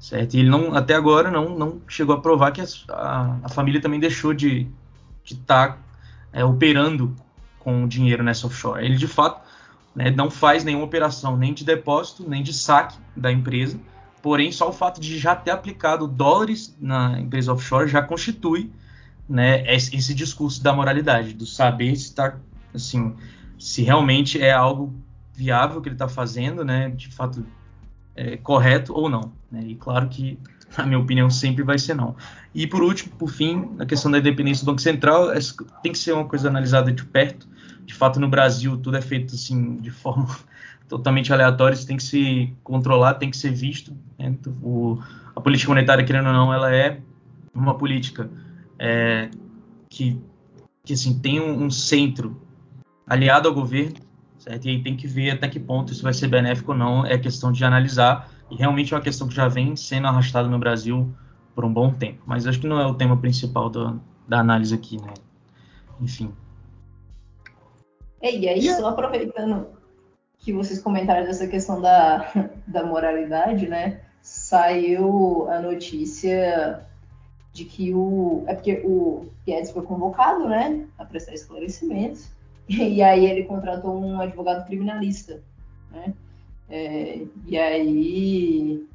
[0.00, 0.34] certo?
[0.34, 3.80] E ele não, até agora não, não chegou a provar que a, a, a família
[3.80, 4.66] também deixou de
[5.24, 5.78] estar tá,
[6.32, 7.14] é, operando
[7.58, 8.84] com dinheiro nessa offshore.
[8.84, 9.40] Ele, de fato,
[9.94, 13.78] né, não faz nenhuma operação nem de depósito, nem de saque da empresa,
[14.22, 18.70] Porém, só o fato de já ter aplicado dólares na empresa offshore já constitui
[19.28, 22.36] né, esse discurso da moralidade, do saber se está
[22.74, 23.14] assim,
[23.58, 24.94] se realmente é algo
[25.34, 27.46] viável que ele está fazendo, né, de fato
[28.16, 29.32] é, correto ou não.
[29.50, 29.62] Né?
[29.68, 30.38] E claro que,
[30.76, 32.14] na minha opinião, sempre vai ser não.
[32.54, 35.28] E por último, por fim, a questão da independência do Banco Central
[35.82, 37.48] tem que ser uma coisa analisada de perto.
[37.84, 40.28] De fato, no Brasil, tudo é feito assim de forma
[40.88, 43.96] totalmente aleatórios, tem que se controlar, tem que ser visto.
[44.18, 44.34] Né?
[44.62, 44.98] O,
[45.34, 47.00] a política monetária, querendo ou não, ela é
[47.54, 48.30] uma política
[48.78, 49.30] é,
[49.88, 50.20] que,
[50.84, 52.40] que assim, tem um, um, centro
[53.06, 53.96] aliado ao governo,
[54.38, 54.66] certo?
[54.66, 57.18] E aí tem que ver até que ponto isso vai ser benéfico ou não, é
[57.18, 61.12] questão de analisar, e realmente é uma questão que já vem sendo arrastada no Brasil
[61.54, 64.74] por um bom tempo, mas acho que não é o tema principal do, da análise
[64.74, 65.12] aqui, né?
[66.00, 66.32] Enfim.
[68.22, 69.66] E aí, só aproveitando
[70.38, 72.30] que vocês comentaram dessa questão da,
[72.66, 74.00] da moralidade, né?
[74.22, 76.86] Saiu a notícia
[77.52, 78.44] de que o.
[78.46, 80.86] É porque o Guedes foi convocado, né?
[80.98, 82.30] A prestar esclarecimentos.
[82.68, 85.42] E aí ele contratou um advogado criminalista,
[85.90, 86.12] né?
[86.70, 88.86] É, e aí.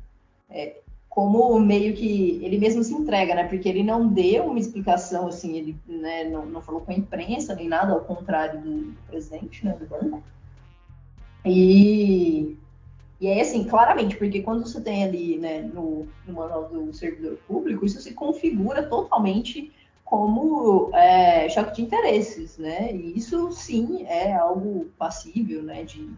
[0.49, 0.83] É,
[1.13, 3.43] como meio que ele mesmo se entrega, né?
[3.43, 7.53] Porque ele não deu uma explicação, assim, ele né, não, não falou com a imprensa
[7.53, 10.23] nem nada, ao contrário do, do presidente né, do banco.
[11.45, 12.57] E,
[13.21, 17.37] e aí, assim, claramente, porque quando você tem ali né, no, no manual do servidor
[17.47, 19.71] público, isso se configura totalmente
[20.03, 22.91] como é, choque de interesses, né?
[22.91, 26.09] E isso sim é algo passível, né, de,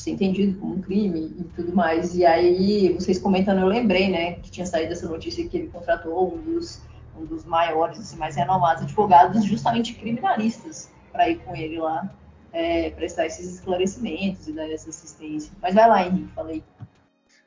[0.00, 2.14] ser entendido como um crime e tudo mais.
[2.14, 6.34] E aí, vocês comentando, eu lembrei, né, que tinha saído essa notícia que ele contratou
[6.34, 6.80] um dos,
[7.18, 12.08] um dos maiores, assim, mais renomados advogados, justamente criminalistas, para ir com ele lá
[12.52, 15.52] é, prestar esses esclarecimentos e dar essa assistência.
[15.60, 16.64] Mas vai lá, Henrique, falei.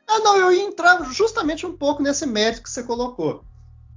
[0.07, 3.43] Ah, não, eu ia entrar justamente um pouco nesse mérito que você colocou.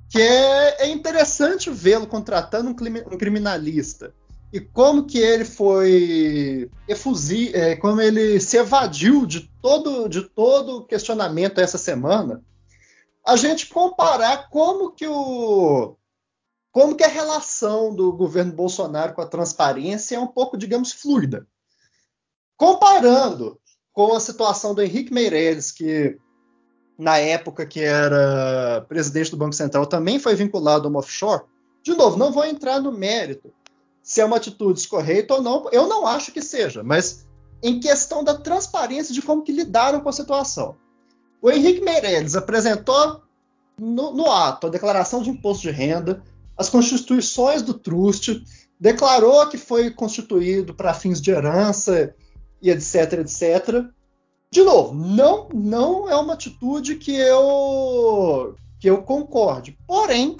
[0.08, 4.14] Que é, é interessante vê-lo contratando um, um, criminalista.
[4.54, 10.86] E como que ele foi efusi, é, como ele se evadiu de todo de todo
[10.86, 12.40] questionamento essa semana.
[13.26, 15.96] A gente comparar como que o
[16.70, 21.48] como que a relação do governo Bolsonaro com a transparência é um pouco, digamos, fluida.
[22.56, 23.60] Comparando
[23.92, 26.16] com a situação do Henrique Meirelles, que
[26.96, 31.42] na época que era presidente do Banco Central também foi vinculado a uma offshore,
[31.82, 33.52] de novo, não vou entrar no mérito
[34.04, 37.26] se é uma atitude correta ou não, eu não acho que seja, mas
[37.62, 40.76] em questão da transparência de como que lidaram com a situação.
[41.40, 43.22] O Henrique Meirelles apresentou
[43.78, 46.22] no, no ato a declaração de imposto de renda,
[46.56, 48.44] as constituições do trust,
[48.78, 52.14] declarou que foi constituído para fins de herança
[52.60, 53.86] e etc, etc.
[54.50, 59.78] De novo, não, não é uma atitude que eu que eu concorde.
[59.86, 60.36] Porém,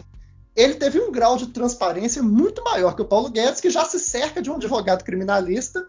[0.56, 3.98] ele teve um grau de transparência muito maior que o Paulo Guedes, que já se
[3.98, 5.86] cerca de um advogado criminalista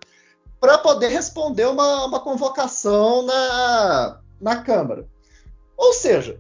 [0.60, 5.08] para poder responder uma, uma convocação na, na Câmara.
[5.78, 6.40] Ou seja,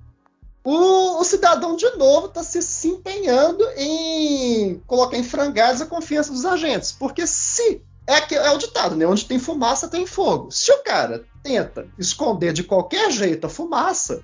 [0.64, 6.32] o, o cidadão de novo está se, se, empenhando em colocar em frangalhos a confiança
[6.32, 6.92] dos agentes.
[6.92, 7.84] Porque se.
[8.08, 9.06] É, que, é o ditado, né?
[9.06, 10.52] Onde tem fumaça, tem fogo.
[10.52, 14.24] Se o cara tenta esconder de qualquer jeito a fumaça,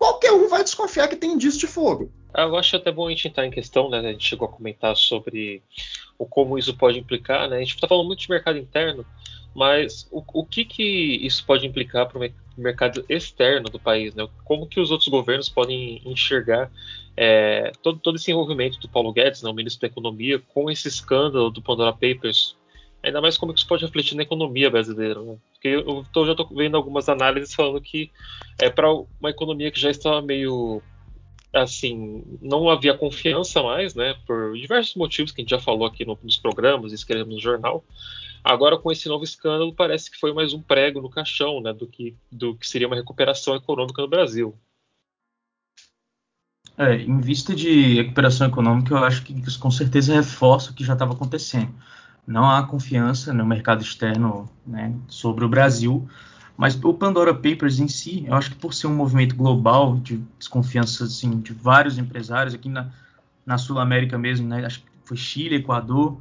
[0.00, 2.10] qualquer um vai desconfiar que tem indício de fogo.
[2.34, 3.98] Eu acho até bom a gente entrar em questão, né?
[3.98, 5.62] A gente chegou a comentar sobre
[6.18, 7.56] o como isso pode implicar, né?
[7.56, 9.04] A gente está falando muito de mercado interno,
[9.54, 10.82] Mas o, o que, que
[11.26, 14.14] isso pode implicar para o mercado externo do país?
[14.14, 14.26] Né?
[14.44, 16.70] Como que os outros governos podem enxergar
[17.14, 20.88] é, todo, todo esse envolvimento do Paulo Guedes, né, o ministro da Economia, com esse
[20.88, 22.56] escândalo do Pandora Papers?
[23.02, 25.20] Ainda mais como isso pode refletir na economia brasileira.
[25.22, 25.36] Né?
[25.52, 28.10] Porque eu tô, já estou vendo algumas análises falando que
[28.60, 30.82] é para uma economia que já estava meio
[31.52, 36.04] assim, não havia confiança mais, né, por diversos motivos que a gente já falou aqui
[36.04, 37.84] no, nos programas, escrevemos no jornal.
[38.42, 41.86] Agora, com esse novo escândalo, parece que foi mais um prego no caixão, né, do
[41.86, 44.54] que, do que seria uma recuperação econômica no Brasil.
[46.78, 50.84] É, em vista de recuperação econômica, eu acho que isso com certeza reforça o que
[50.84, 51.74] já estava acontecendo.
[52.30, 56.08] Não há confiança no mercado externo né, sobre o Brasil,
[56.56, 60.18] mas o Pandora Papers em si, eu acho que por ser um movimento global de
[60.38, 62.88] desconfiança assim, de vários empresários, aqui na,
[63.44, 66.18] na Sul América mesmo, né, acho que foi Chile, Equador,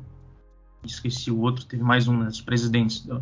[0.84, 3.22] esqueci o outro, teve mais um né, dos presidentes da,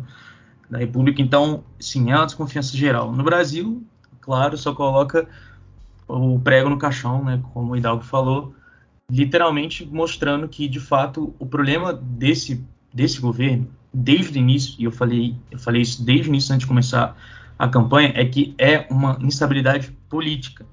[0.70, 3.12] da República, então, sim, é uma desconfiança geral.
[3.12, 3.84] No Brasil,
[4.22, 5.28] claro, só coloca
[6.06, 8.54] o prego no caixão, né, como o Hidalgo falou,
[9.10, 14.92] literalmente mostrando que, de fato, o problema desse, desse governo, desde o início, e eu
[14.92, 17.16] falei, eu falei isso desde o início antes de começar
[17.58, 20.64] a campanha, é que é uma instabilidade política,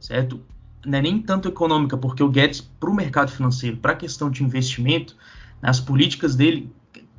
[0.00, 0.40] certo?
[0.84, 4.30] Não é nem tanto econômica, porque o Guedes, para o mercado financeiro, para a questão
[4.30, 5.16] de investimento,
[5.62, 6.70] as políticas dele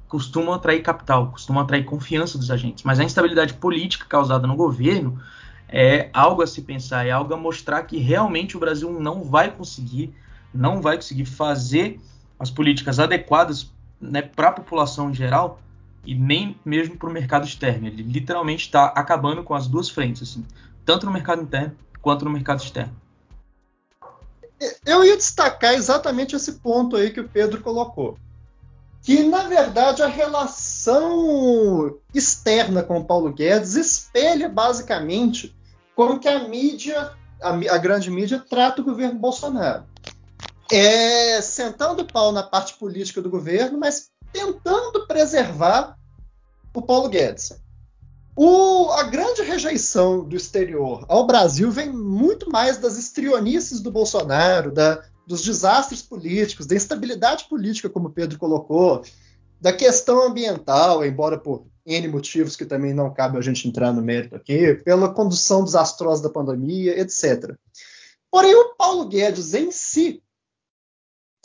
[0.07, 5.19] costumam atrair capital, costumam atrair confiança dos agentes, mas a instabilidade política causada no governo
[5.67, 9.51] é algo a se pensar, é algo a mostrar que realmente o Brasil não vai
[9.51, 10.13] conseguir,
[10.53, 11.99] não vai conseguir fazer
[12.39, 15.59] as políticas adequadas né, para a população em geral
[16.05, 17.87] e nem mesmo para o mercado externo.
[17.87, 20.45] Ele literalmente está acabando com as duas frentes, assim,
[20.85, 22.95] tanto no mercado interno quanto no mercado externo.
[24.85, 28.17] Eu ia destacar exatamente esse ponto aí que o Pedro colocou
[29.05, 35.55] que na verdade a relação externa com o Paulo Guedes espelha basicamente
[35.95, 39.83] como que a mídia, a, a grande mídia, trata o governo Bolsonaro.
[40.71, 45.95] É, sentando o pau na parte política do governo, mas tentando preservar
[46.73, 47.53] o Paulo Guedes.
[48.35, 54.73] O, a grande rejeição do exterior ao Brasil vem muito mais das estrionices do Bolsonaro,
[54.73, 59.03] da, dos desastres políticos, da instabilidade política, como o Pedro colocou,
[59.61, 64.01] da questão ambiental, embora por N motivos que também não cabe a gente entrar no
[64.01, 67.55] mérito aqui, pela condução desastrosa da pandemia, etc.
[68.29, 70.21] Porém, o Paulo Guedes em si,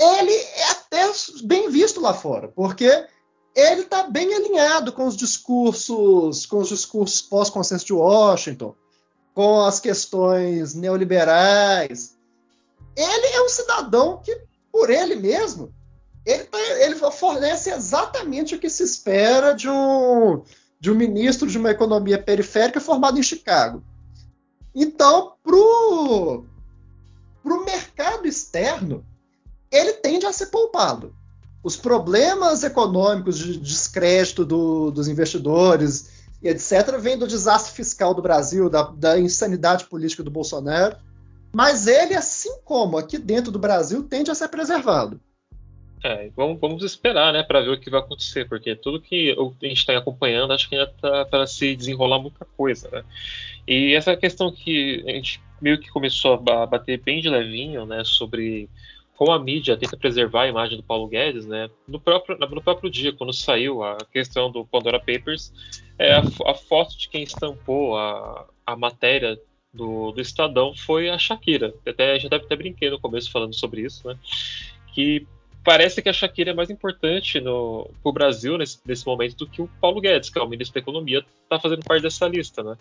[0.00, 1.12] ele é até
[1.44, 3.06] bem visto lá fora, porque
[3.54, 8.74] ele está bem alinhado com os discursos, com os discursos pós-consenso de Washington,
[9.34, 12.16] com as questões neoliberais,
[12.96, 14.38] ele é um cidadão que,
[14.72, 15.72] por ele mesmo,
[16.24, 20.42] ele, tá, ele fornece exatamente o que se espera de um,
[20.78, 23.82] de um ministro de uma economia periférica formado em Chicago.
[24.74, 26.44] Então, para o
[27.64, 29.04] mercado externo,
[29.70, 31.14] ele tende a ser poupado.
[31.62, 36.98] Os problemas econômicos de descrédito do, dos investidores e etc.
[36.98, 40.96] vêm do desastre fiscal do Brasil, da, da insanidade política do Bolsonaro
[41.52, 45.20] mas ele, assim como aqui dentro do Brasil, tende a ser preservado.
[46.02, 49.66] É, vamos, vamos esperar, né, para ver o que vai acontecer, porque tudo que a
[49.66, 53.04] gente está acompanhando, acho que ainda está para se desenrolar muita coisa, né?
[53.68, 58.02] E essa questão que a gente meio que começou a bater bem de levinho, né,
[58.02, 58.70] sobre
[59.20, 61.68] como a mídia tenta preservar a imagem do Paulo Guedes, né?
[61.86, 65.52] No próprio, no próprio dia, quando saiu a questão do Pandora Papers,
[65.98, 69.38] é, a, a foto de quem estampou a, a matéria
[69.74, 71.74] do, do Estadão foi a Shakira.
[71.86, 74.18] Até, já até brinquei no começo falando sobre isso, né?
[74.94, 75.26] Que
[75.62, 79.60] parece que a Shakira é mais importante no o Brasil nesse, nesse momento do que
[79.60, 82.74] o Paulo Guedes, que é o ministro da Economia, está fazendo parte dessa lista, né?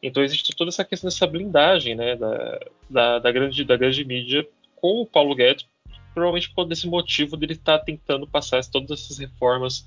[0.00, 4.46] Então existe toda essa questão dessa blindagem, né, da, da, da grande da grande mídia
[4.76, 5.66] com o Paulo Guedes,
[6.12, 9.84] provavelmente por esse motivo dele estar tá tentando passar todas essas reformas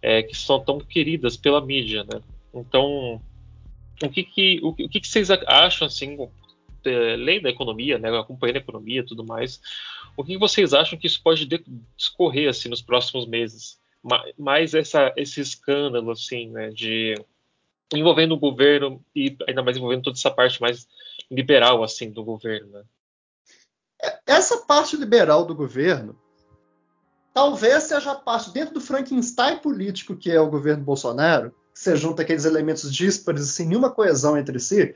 [0.00, 2.20] é, que são tão queridas pela mídia, né?
[2.54, 3.20] Então
[4.06, 6.16] o que que, o, o que, que vocês acham, assim,
[6.84, 9.60] é, lei da economia, né, acompanhando a economia e tudo mais,
[10.16, 11.46] o que vocês acham que isso pode
[11.96, 13.80] discorrer, assim, nos próximos meses?
[14.36, 17.14] Mais essa, esse escândalo, assim, né, de
[17.94, 20.88] envolvendo o governo e ainda mais envolvendo toda essa parte mais
[21.30, 22.82] liberal, assim, do governo, né?
[24.32, 26.16] Essa parte liberal do governo
[27.34, 32.22] talvez seja a parte dentro do Frankenstein político que é o governo Bolsonaro, você junta
[32.22, 34.94] aqueles elementos díspares sem nenhuma coesão entre si,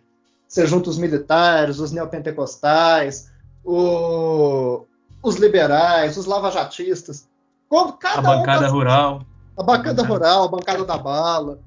[0.48, 3.30] você junta os militares, os neopentecostais,
[3.62, 4.86] o,
[5.22, 7.28] os liberais, os lavajatistas.
[7.68, 9.22] Quando cada a bancada um tá, rural.
[9.54, 11.60] A bancada rural, a bancada da bala.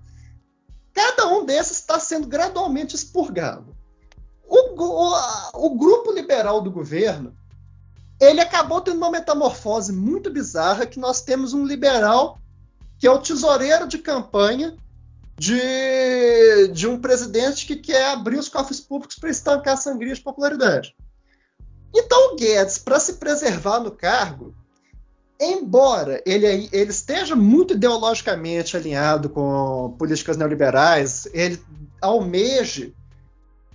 [0.91, 3.75] Cada um desses está sendo gradualmente expurgado.
[4.47, 7.37] O, o, o grupo liberal do governo
[8.19, 12.37] ele acabou tendo uma metamorfose muito bizarra que nós temos um liberal
[12.97, 14.75] que é o tesoureiro de campanha
[15.37, 20.19] de, de um presidente que quer abrir os cofres públicos para estancar a sangria de
[20.19, 20.93] popularidade.
[21.95, 24.53] Então o Guedes, para se preservar no cargo,
[25.39, 31.57] embora ele, ele, esteja muito ideologicamente alinhado com políticas neoliberais, ele
[32.01, 32.93] almeje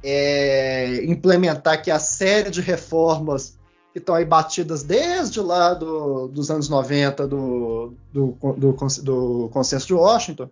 [0.02, 3.58] é, implementar aqui a série de reformas
[3.94, 9.86] que estão aí batidas desde lá do, dos anos 90 do, do, do, do consenso
[9.86, 10.50] de Washington,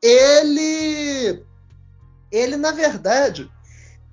[0.00, 1.44] ele,
[2.32, 3.50] ele na verdade,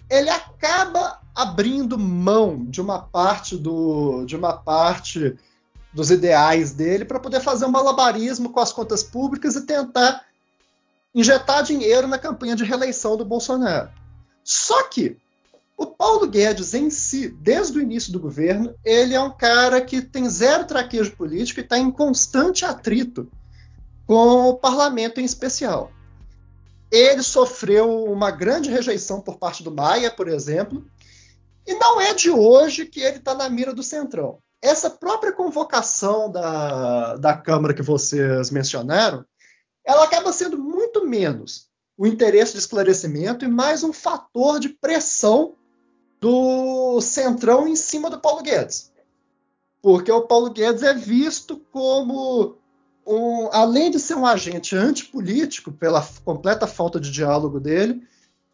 [0.10, 5.40] ele acaba abrindo mão de uma parte do, de uma parte
[5.94, 10.26] dos ideais dele para poder fazer um malabarismo com as contas públicas e tentar
[11.16, 13.90] injetar dinheiro na campanha de reeleição do Bolsonaro.
[14.44, 15.18] Só que
[15.82, 20.00] o Paulo Guedes em si, desde o início do governo, ele é um cara que
[20.00, 23.28] tem zero traquejo político e está em constante atrito
[24.06, 25.92] com o parlamento em especial.
[26.92, 30.86] Ele sofreu uma grande rejeição por parte do Maia, por exemplo,
[31.66, 34.38] e não é de hoje que ele está na mira do Centrão.
[34.62, 39.26] Essa própria convocação da, da Câmara que vocês mencionaram,
[39.84, 45.56] ela acaba sendo muito menos o interesse de esclarecimento e mais um fator de pressão
[46.22, 48.92] do Centrão em cima do Paulo Guedes.
[49.82, 52.56] Porque o Paulo Guedes é visto como,
[53.06, 58.08] um, além de ser um agente antipolítico, pela completa falta de diálogo dele,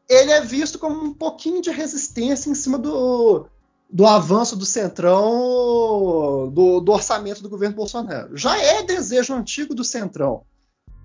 [0.08, 3.46] ele é visto como um pouquinho de resistência em cima do,
[3.92, 8.38] do avanço do Centrão, do, do, orçamento do governo Bolsonaro.
[8.38, 10.44] Já é desejo antigo do Centrão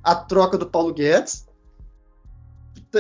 [0.05, 1.47] a troca do Paulo Guedes,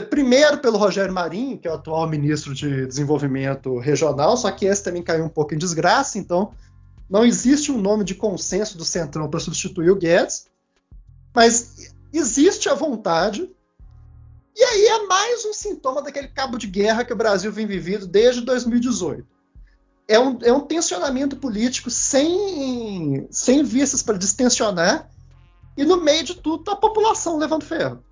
[0.00, 4.82] primeiro pelo Rogério Marinho, que é o atual ministro de Desenvolvimento Regional, só que esse
[4.82, 6.54] também caiu um pouco em desgraça, então
[7.10, 10.46] não existe um nome de consenso do Centrão para substituir o Guedes,
[11.34, 13.50] mas existe a vontade.
[14.56, 18.06] E aí é mais um sintoma daquele cabo de guerra que o Brasil vem vivendo
[18.06, 19.26] desde 2018.
[20.08, 25.10] É um, é um tensionamento político sem, sem vistas para distensionar,
[25.76, 28.02] e no meio de tudo a população levando ferro.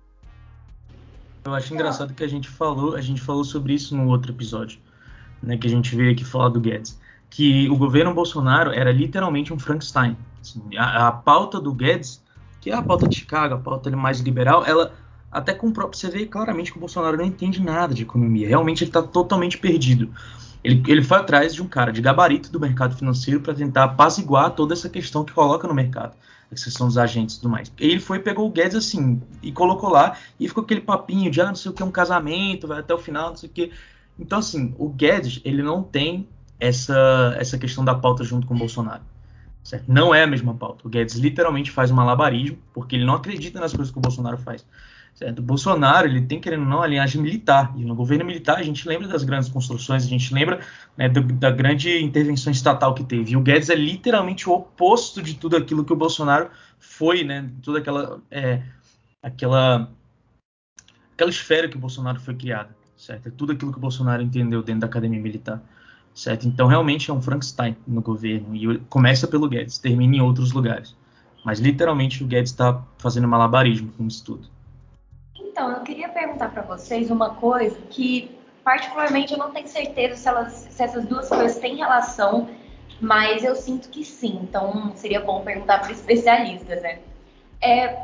[1.43, 4.79] Eu acho engraçado que a gente falou, a gente falou sobre isso no outro episódio,
[5.41, 9.51] né, que a gente veio aqui falar do Guedes, que o governo Bolsonaro era literalmente
[9.51, 10.15] um Frankenstein.
[10.39, 12.23] Assim, a, a, pauta do Guedes,
[12.59, 14.93] que é a pauta de Chicago, a pauta mais liberal, ela
[15.31, 18.47] até com você vê claramente que o Bolsonaro não entende nada de economia.
[18.47, 20.13] Realmente ele está totalmente perdido.
[20.63, 24.51] Ele, ele foi atrás de um cara de gabarito do mercado financeiro para tentar apaziguar
[24.51, 26.15] toda essa questão que coloca no mercado
[26.51, 27.71] que são os agentes e tudo mais.
[27.79, 31.47] Ele foi pegou o Guedes assim e colocou lá e ficou aquele papinho de ah,
[31.47, 33.71] não sei o que um casamento, vai até o final, não sei o que.
[34.19, 36.27] Então assim, o Guedes ele não tem
[36.59, 39.03] essa essa questão da pauta junto com o Bolsonaro.
[39.63, 39.85] Certo?
[39.87, 40.85] Não é a mesma pauta.
[40.87, 44.37] O Guedes literalmente faz um malabarismo porque ele não acredita nas coisas que o Bolsonaro
[44.37, 44.65] faz.
[45.13, 45.39] Certo?
[45.39, 47.71] O Bolsonaro ele tem, querendo ou não, a linhagem militar.
[47.75, 50.61] E no governo militar a gente lembra das grandes construções, a gente lembra
[50.97, 53.33] né, do, da grande intervenção estatal que teve.
[53.33, 56.49] E o Guedes é literalmente o oposto de tudo aquilo que o Bolsonaro
[56.79, 57.49] foi, né?
[57.61, 58.63] Toda aquela, é,
[59.21, 59.91] aquela,
[61.13, 62.75] aquela esfera que o Bolsonaro foi criada.
[62.97, 63.27] Certo?
[63.27, 65.61] É tudo aquilo que o Bolsonaro entendeu dentro da academia militar.
[66.15, 66.47] Certo?
[66.47, 68.55] Então realmente é um Frankenstein no governo.
[68.55, 70.95] E começa pelo Guedes, termina em outros lugares.
[71.43, 74.47] Mas literalmente o Guedes está fazendo malabarismo com isso tudo.
[75.61, 80.27] Então, eu queria perguntar para vocês uma coisa que, particularmente, eu não tenho certeza se,
[80.27, 82.49] elas, se essas duas coisas têm relação,
[82.99, 84.39] mas eu sinto que sim.
[84.41, 86.97] Então, seria bom perguntar para especialistas, né?
[87.61, 87.95] É,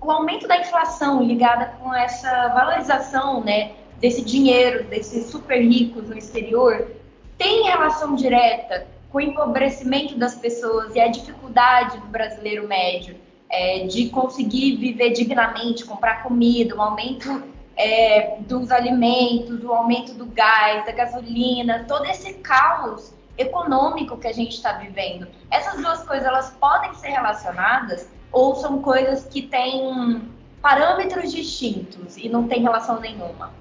[0.00, 6.18] o aumento da inflação ligada com essa valorização, né, desse dinheiro, desses super ricos no
[6.18, 6.90] exterior,
[7.38, 13.14] tem relação direta com o empobrecimento das pessoas e a dificuldade do brasileiro médio
[13.54, 17.42] é, de conseguir viver dignamente, comprar comida, o aumento
[17.76, 24.32] é, dos alimentos, o aumento do gás, da gasolina, todo esse caos econômico que a
[24.32, 25.28] gente está vivendo.
[25.50, 30.28] Essas duas coisas elas podem ser relacionadas ou são coisas que têm
[30.60, 33.52] parâmetros distintos e não tem relação nenhuma?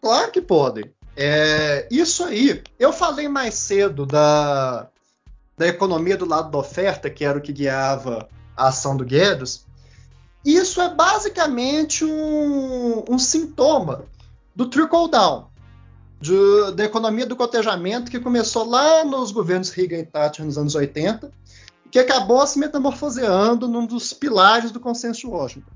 [0.00, 0.92] Claro que podem.
[1.16, 4.88] É, isso aí, eu falei mais cedo da,
[5.56, 9.64] da economia do lado da oferta, que era o que guiava a ação do Guedes,
[10.44, 14.04] isso é basicamente um, um sintoma
[14.54, 15.46] do trickle down,
[16.20, 20.74] de, da economia do cotejamento que começou lá nos governos Reagan e Thatcher nos anos
[20.74, 21.30] 80,
[21.90, 25.70] que acabou se metamorfoseando num dos pilares do consenso de Washington.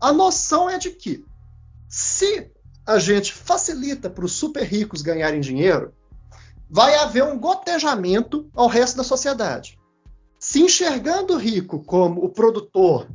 [0.00, 1.24] A noção é de que,
[1.88, 2.50] se
[2.84, 5.92] a gente facilita para os super ricos ganharem dinheiro,
[6.68, 9.78] vai haver um gotejamento ao resto da sociedade.
[10.42, 13.08] Se enxergando rico como o produtor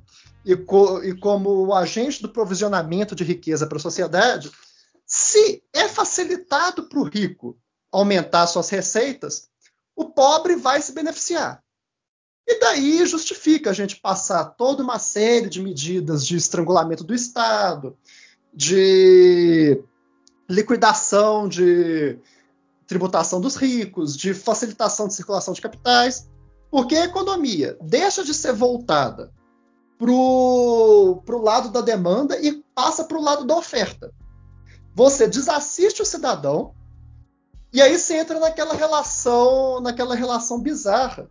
[0.46, 4.50] e, co e como o agente do provisionamento de riqueza para a sociedade,
[5.06, 7.60] se é facilitado para o rico
[7.92, 9.50] aumentar suas receitas,
[9.94, 11.62] o pobre vai se beneficiar.
[12.48, 17.98] E daí justifica a gente passar toda uma série de medidas de estrangulamento do Estado,
[18.54, 19.84] de
[20.50, 22.18] liquidação de
[22.88, 26.26] tributação dos ricos, de facilitação de circulação de capitais,
[26.70, 29.32] porque a economia deixa de ser voltada
[29.98, 34.14] para o lado da demanda e passa para o lado da oferta.
[34.94, 36.74] Você desassiste o cidadão
[37.74, 41.30] e aí você entra naquela relação, naquela relação bizarra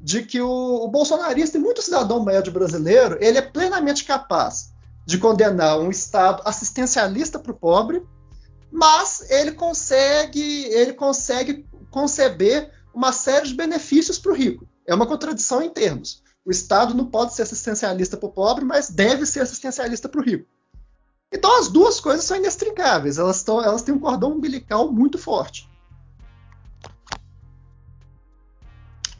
[0.00, 4.72] de que o, o bolsonarista e muito cidadão médio brasileiro ele é plenamente capaz
[5.06, 8.04] de condenar um Estado assistencialista para o pobre,
[8.70, 14.66] mas ele consegue, ele consegue conceber uma série de benefícios para o rico.
[14.86, 16.22] É uma contradição em termos.
[16.44, 20.24] O Estado não pode ser assistencialista para o pobre, mas deve ser assistencialista para o
[20.24, 20.46] rico.
[21.32, 25.70] Então as duas coisas são inextricáveis, elas, tão, elas têm um cordão umbilical muito forte.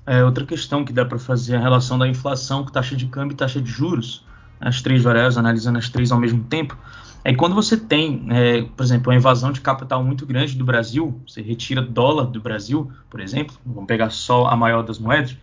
[0.04, 3.06] É, outra questão que dá para fazer é a relação da inflação com taxa de
[3.06, 4.26] câmbio e taxa de juros,
[4.60, 6.76] as três variáveis, analisando as três ao mesmo tempo,
[7.24, 11.20] é quando você tem, é, por exemplo, uma invasão de capital muito grande do Brasil,
[11.26, 15.36] você retira dólar do Brasil, por exemplo, vamos pegar só a maior das moedas,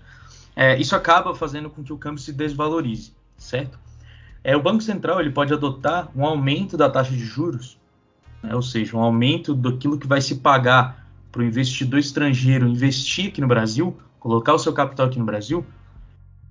[0.55, 3.79] é, isso acaba fazendo com que o câmbio se desvalorize, certo?
[4.43, 7.77] É, o Banco Central ele pode adotar um aumento da taxa de juros,
[8.43, 13.29] né, ou seja, um aumento daquilo que vai se pagar para o investidor estrangeiro investir
[13.29, 15.65] aqui no Brasil, colocar o seu capital aqui no Brasil,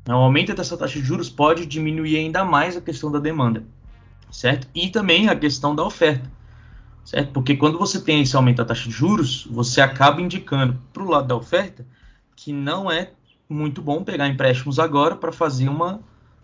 [0.07, 3.62] né, o aumento dessa taxa de juros pode diminuir ainda mais a questão da demanda,
[4.31, 4.68] certo?
[4.74, 6.31] E também a questão da oferta,
[7.05, 7.33] certo?
[7.33, 11.09] Porque quando você tem esse aumento da taxa de juros, você acaba indicando para o
[11.09, 11.87] lado da oferta
[12.37, 13.11] que não é
[13.49, 16.01] muito bom pegar empréstimos agora para fazer uma,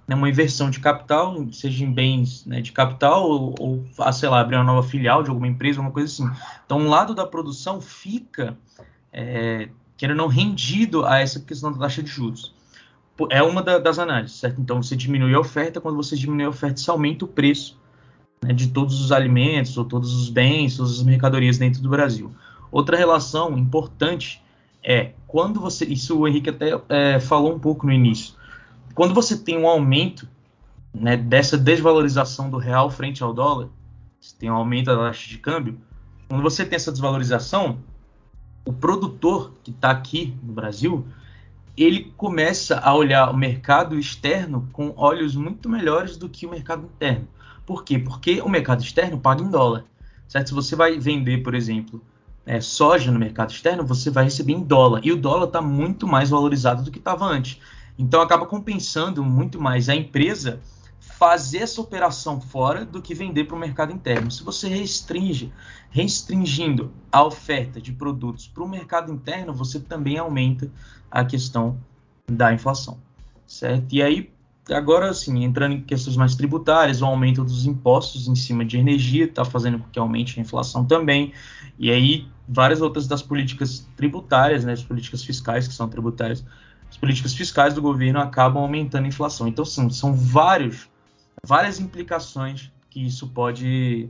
[0.08, 4.28] né, uma inversão de capital, seja em bens né, de capital ou, ou ah, sei
[4.28, 6.28] lá, abrir uma nova filial de alguma empresa, alguma coisa assim.
[6.64, 8.56] Então, um lado da produção fica
[9.12, 12.53] é, querendo não rendido a essa questão da taxa de juros.
[13.30, 14.60] É uma da, das análises, certo?
[14.60, 17.78] Então você diminui a oferta, quando você diminui a oferta, você aumenta o preço
[18.42, 22.32] né, de todos os alimentos, ou todos os bens, todas as mercadorias dentro do Brasil.
[22.70, 24.42] Outra relação importante
[24.82, 25.84] é quando você.
[25.84, 28.34] Isso o Henrique até é, falou um pouco no início.
[28.94, 30.28] Quando você tem um aumento
[30.92, 33.68] né, dessa desvalorização do real frente ao dólar,
[34.20, 35.78] você tem um aumento da taxa de câmbio,
[36.28, 37.78] quando você tem essa desvalorização,
[38.64, 41.06] o produtor que está aqui no Brasil,
[41.76, 46.84] ele começa a olhar o mercado externo com olhos muito melhores do que o mercado
[46.84, 47.26] interno.
[47.66, 47.98] Por quê?
[47.98, 49.84] Porque o mercado externo paga em dólar.
[50.28, 50.48] Certo?
[50.48, 52.00] Se você vai vender, por exemplo,
[52.46, 55.00] é, soja no mercado externo, você vai receber em dólar.
[55.02, 57.60] E o dólar está muito mais valorizado do que estava antes.
[57.98, 60.60] Então acaba compensando muito mais a empresa
[61.18, 64.30] fazer essa operação fora do que vender para o mercado interno.
[64.30, 65.52] Se você restringe,
[65.90, 70.70] restringindo a oferta de produtos para o mercado interno, você também aumenta
[71.10, 71.78] a questão
[72.26, 72.98] da inflação,
[73.46, 73.92] certo?
[73.92, 74.30] E aí,
[74.68, 79.26] agora sim, entrando em questões mais tributárias, o aumento dos impostos em cima de energia
[79.26, 81.32] está fazendo com que aumente a inflação também.
[81.78, 86.44] E aí, várias outras das políticas tributárias, né, as políticas fiscais que são tributárias,
[86.90, 89.46] as políticas fiscais do governo acabam aumentando a inflação.
[89.46, 90.88] Então, são, são vários
[91.44, 94.08] várias implicações que isso pode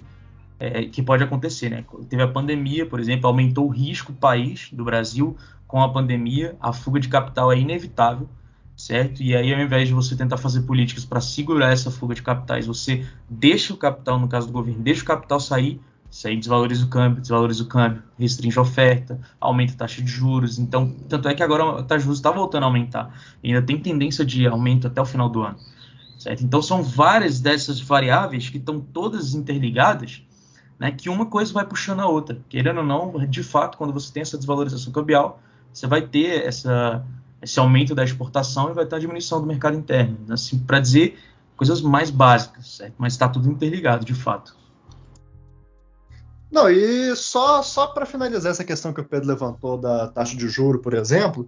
[0.59, 1.85] é, que pode acontecer, né?
[2.09, 6.57] Teve a pandemia, por exemplo, aumentou o risco do país, do Brasil, com a pandemia,
[6.61, 8.29] a fuga de capital é inevitável,
[8.77, 9.23] certo?
[9.23, 12.67] E aí, ao invés de você tentar fazer políticas para segurar essa fuga de capitais,
[12.67, 15.81] você deixa o capital, no caso do governo, deixa o capital sair,
[16.11, 20.09] isso aí desvaloriza o câmbio, desvaloriza o câmbio, restringe a oferta, aumenta a taxa de
[20.09, 20.61] juros.
[20.61, 23.13] Então, tanto é que agora a taxa de juros está voltando a aumentar.
[23.43, 25.59] E ainda tem tendência de aumento até o final do ano.
[26.25, 26.43] Certo?
[26.43, 30.23] Então são várias dessas variáveis que estão todas interligadas,
[30.79, 32.41] né, que uma coisa vai puxando a outra.
[32.49, 35.39] Querendo ou não, de fato, quando você tem essa desvalorização cambial,
[35.71, 37.05] você vai ter essa,
[37.43, 40.17] esse aumento da exportação e vai ter a diminuição do mercado interno.
[40.31, 41.19] Assim, para dizer
[41.59, 42.95] coisas mais básicas, certo?
[42.97, 44.57] mas está tudo interligado, de fato.
[46.51, 50.49] Não, e só, só para finalizar essa questão que o Pedro levantou da taxa de
[50.49, 51.47] juro, por exemplo,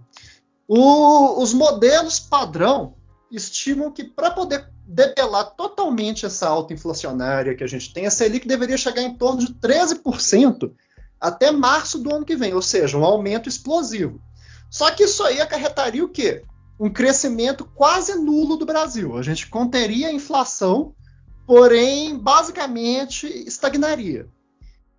[0.67, 2.93] o, os modelos padrão
[3.31, 8.47] estimam que para poder debelar totalmente essa alta inflacionária que a gente tem, a Selic
[8.47, 10.71] deveria chegar em torno de 13%
[11.19, 14.21] até março do ano que vem, ou seja, um aumento explosivo.
[14.69, 16.43] Só que isso aí acarretaria o quê?
[16.79, 19.17] um crescimento quase nulo do Brasil.
[19.17, 20.93] A gente conteria a inflação,
[21.45, 24.27] porém, basicamente, estagnaria.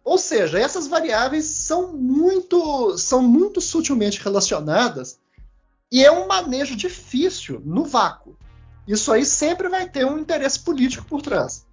[0.05, 5.19] Ou seja, essas variáveis são muito, são muito sutilmente relacionadas
[5.91, 8.37] e é um manejo difícil no vácuo.
[8.87, 11.67] Isso aí sempre vai ter um interesse político por trás.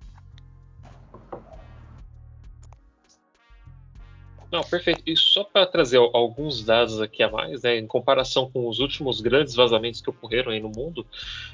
[4.51, 5.01] Não, perfeito.
[5.05, 9.19] E só para trazer alguns dados aqui a mais, né, em comparação com os últimos
[9.19, 11.05] grandes vazamentos que ocorreram aí no mundo,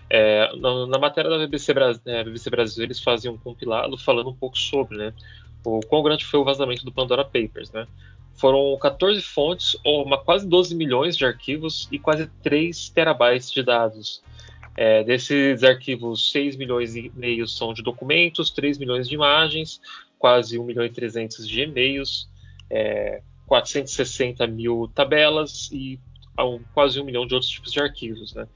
[0.08, 1.74] é, na, na, matéria da BBC,
[2.06, 5.14] é, BBC, Brasil eles faziam um compilado falando um pouco sobre, né,
[5.66, 7.88] o quão grande foi o vazamento do Pandora Papers, né.
[8.42, 13.62] Foram 14 fontes, ou uma, quase 12 milhões de arquivos e quase 3 terabytes de
[13.62, 14.24] dados.
[14.76, 19.80] É, desses arquivos, 6 milhões e meio são de documentos, 3 milhões de imagens,
[20.18, 22.28] quase 1 milhão e 300 de e-mails,
[22.68, 26.00] é, 460 mil tabelas e
[26.40, 28.34] um, quase um milhão de outros tipos de arquivos.
[28.34, 28.48] Né?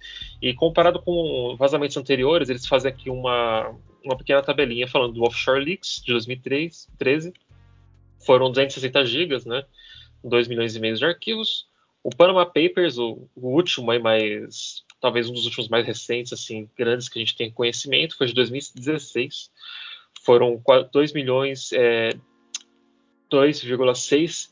[0.42, 3.72] E comparado com vazamentos anteriores, eles fazem aqui uma,
[4.04, 7.34] uma pequena tabelinha falando do Offshore Leaks de 2013,
[8.26, 9.64] foram 260 gigas, né?
[10.24, 11.68] 2 milhões e meio de arquivos.
[12.04, 16.70] O Panama Papers, o, o último, aí, mais, talvez um dos últimos mais recentes, assim,
[16.78, 19.52] grandes que a gente tem conhecimento, foi de 2016.
[20.24, 20.62] Foram
[20.92, 22.10] 2 milhões é,
[23.32, 24.50] 2,6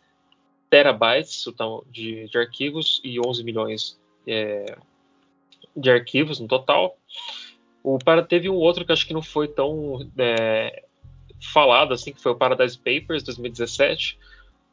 [0.70, 1.46] terabytes
[1.92, 4.76] de, de, arquivos e 11 milhões é,
[5.76, 6.98] de arquivos no total.
[7.84, 10.84] O para teve um outro que acho que não foi tão é,
[11.52, 14.18] falado assim, que foi o Paradise Papers 2017,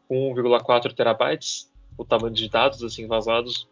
[0.09, 3.69] com 1,4 terabytes, o tamanho de dados assim vazados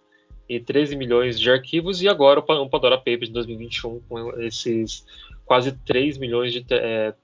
[0.49, 5.05] e 13 milhões de arquivos e agora o Pandora Papers de 2021 com esses
[5.45, 7.15] quase 3 milhões de é,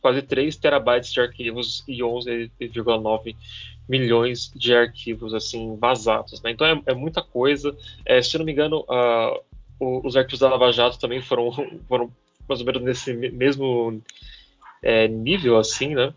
[0.00, 3.36] quase 3 terabytes de arquivos e 11,9
[3.88, 6.42] milhões de arquivos assim vazados.
[6.42, 6.50] Né?
[6.50, 7.76] Então é, é, muita coisa.
[8.04, 11.50] É, se não me engano, uh, os arquivos da Lava Jato também foram,
[11.88, 12.12] foram
[12.48, 14.00] mais ou menos nesse mesmo
[14.82, 16.12] é, nível, assim, né?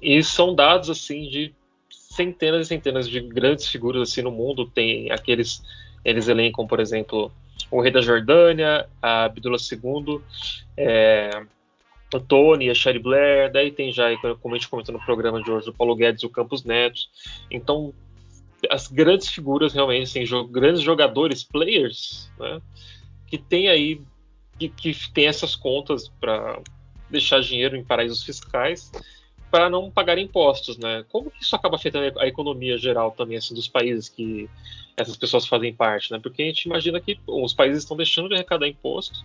[0.00, 1.54] E são dados assim de
[1.90, 4.66] centenas e centenas de grandes figuras assim no mundo.
[4.66, 5.62] Tem aqueles
[6.04, 7.30] eles elencam, por exemplo,
[7.70, 10.20] o rei da Jordânia, a Abdullah II,
[10.76, 11.44] é,
[12.12, 14.08] o Tony, a Sherry Blair, daí tem já,
[14.40, 17.00] como a gente comentou no programa de hoje, o Paulo Guedes o Campos Neto.
[17.50, 17.94] Então,
[18.70, 22.60] as grandes figuras realmente, assim, jo grandes jogadores, players, né,
[23.26, 24.00] que tem aí,
[24.58, 26.60] que, que tem essas contas para
[27.12, 28.90] deixar dinheiro em paraísos fiscais
[29.50, 31.04] para não pagar impostos, né?
[31.10, 34.48] Como que isso acaba afetando a economia geral também, assim, dos países que
[34.96, 36.18] essas pessoas fazem parte, né?
[36.18, 39.22] Porque a gente imagina que os países estão deixando de arrecadar impostos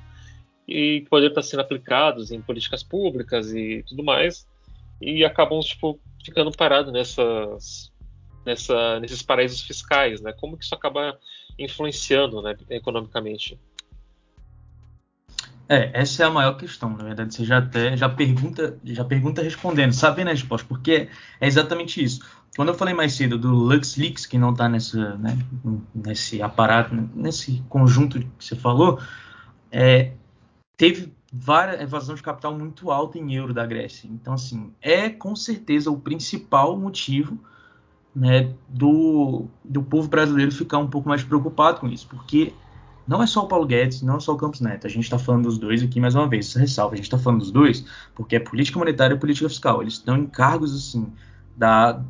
[0.67, 4.45] e poderiam estar sendo aplicados em políticas públicas e tudo mais,
[5.01, 7.89] e acabam tipo, ficando parados nessas,
[8.45, 10.33] nessa, nesses paraísos fiscais, né?
[10.33, 11.17] Como que isso acaba
[11.57, 13.57] influenciando né, economicamente?
[15.69, 17.33] É, essa é a maior questão, na verdade.
[17.33, 21.09] Você já até já pergunta, já pergunta respondendo, sabendo a resposta, porque
[21.39, 22.21] é exatamente isso.
[22.55, 25.37] Quando eu falei mais cedo do LuxLeaks, que não está nessa, né,
[25.93, 28.99] nesse aparato, nesse conjunto que você falou,
[29.71, 30.13] é,
[30.75, 34.07] teve várias evasão de capital muito alta em euro da Grécia.
[34.07, 37.37] Então, assim, é com certeza o principal motivo
[38.15, 42.53] né, do, do povo brasileiro ficar um pouco mais preocupado com isso, porque
[43.07, 44.85] não é só o Paulo Guedes, não é só o Campos Neto.
[44.85, 46.93] A gente está falando dos dois aqui mais uma vez, essa ressalva.
[46.93, 49.81] A gente está falando dos dois porque é política monetária e política fiscal.
[49.81, 51.07] Eles estão em cargos assim
[51.55, 52.01] da,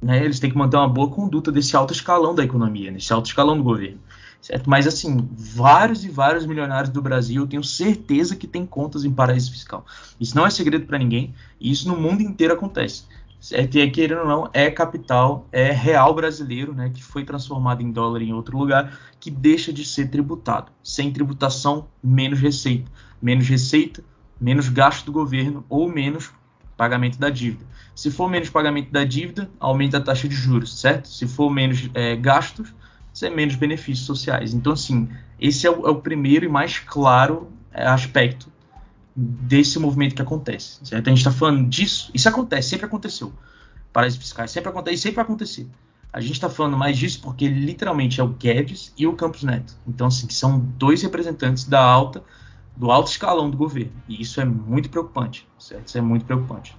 [0.00, 3.26] né, eles têm que manter uma boa conduta desse alto escalão da economia, nesse alto
[3.26, 3.98] escalão do governo.
[4.40, 4.70] Certo?
[4.70, 9.12] Mas, assim, vários e vários milionários do Brasil, eu tenho certeza que tem contas em
[9.12, 9.84] paraíso fiscal.
[10.20, 13.04] Isso não é segredo para ninguém, e isso no mundo inteiro acontece.
[13.52, 18.22] E, querendo ou não, é capital, é real brasileiro, né, que foi transformado em dólar
[18.22, 20.72] em outro lugar, que deixa de ser tributado.
[20.82, 22.90] Sem tributação, menos receita.
[23.20, 24.04] Menos receita,
[24.40, 26.30] menos gasto do governo ou menos
[26.76, 27.64] pagamento da dívida.
[27.94, 31.08] Se for menos pagamento da dívida, aumenta a taxa de juros, certo?
[31.08, 32.74] Se for menos é, gastos,
[33.12, 34.52] ser menos benefícios sociais.
[34.52, 35.08] Então, assim,
[35.40, 38.50] esse é o, é o primeiro e mais claro é, aspecto
[39.16, 40.78] desse movimento que acontece.
[40.84, 41.06] Certo?
[41.06, 43.32] A gente está falando disso, isso acontece, sempre aconteceu.
[43.92, 45.66] Paraísos fiscais sempre acontece, sempre vai acontecer.
[46.12, 49.74] A gente está falando mais disso porque literalmente é o Guedes e o Campos Neto.
[49.86, 52.22] Então, assim, são dois representantes da alta,
[52.76, 53.92] do alto escalão do governo.
[54.08, 55.88] E isso é muito preocupante, certo?
[55.88, 56.76] Isso é muito preocupante.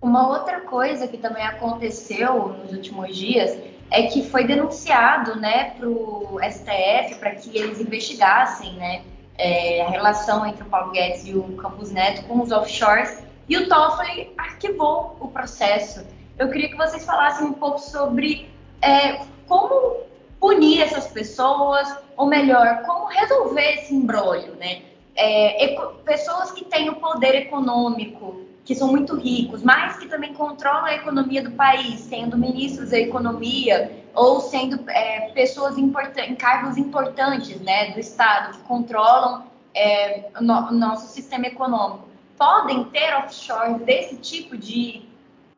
[0.00, 3.58] Uma outra coisa que também aconteceu nos últimos dias
[3.90, 9.02] é que foi denunciado né, para o STF para que eles investigassem né,
[9.38, 13.56] é, a relação entre o Paulo Guedes e o Campos Neto com os offshores e
[13.56, 16.04] o Toffoli arquivou o processo.
[16.38, 18.50] Eu queria que vocês falassem um pouco sobre
[18.82, 20.04] é, como
[20.40, 24.82] punir essas pessoas, ou melhor, como resolver esse embrólio, né?
[25.14, 25.74] É,
[26.04, 30.94] pessoas que têm o poder econômico, que são muito ricos, mas que também controlam a
[30.94, 35.88] economia do país, sendo ministros da economia ou sendo é, pessoas em
[36.34, 43.14] cargos importantes né, do Estado, que controlam é, o, no, nosso sistema econômico, podem ter
[43.14, 45.08] offshore desse tipo de,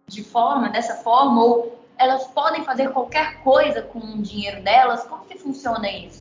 [0.07, 5.05] de forma, dessa forma, ou elas podem fazer qualquer coisa com o dinheiro delas?
[5.05, 6.21] Como que funciona isso?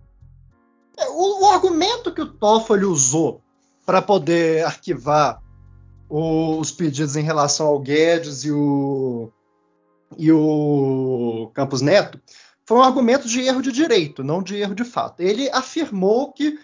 [0.97, 3.41] É, o, o argumento que o Toffoli usou
[3.85, 5.41] para poder arquivar
[6.09, 9.31] os pedidos em relação ao Guedes e o,
[10.17, 12.19] e o Campos Neto
[12.65, 15.21] foi um argumento de erro de direito, não de erro de fato.
[15.21, 16.59] Ele afirmou que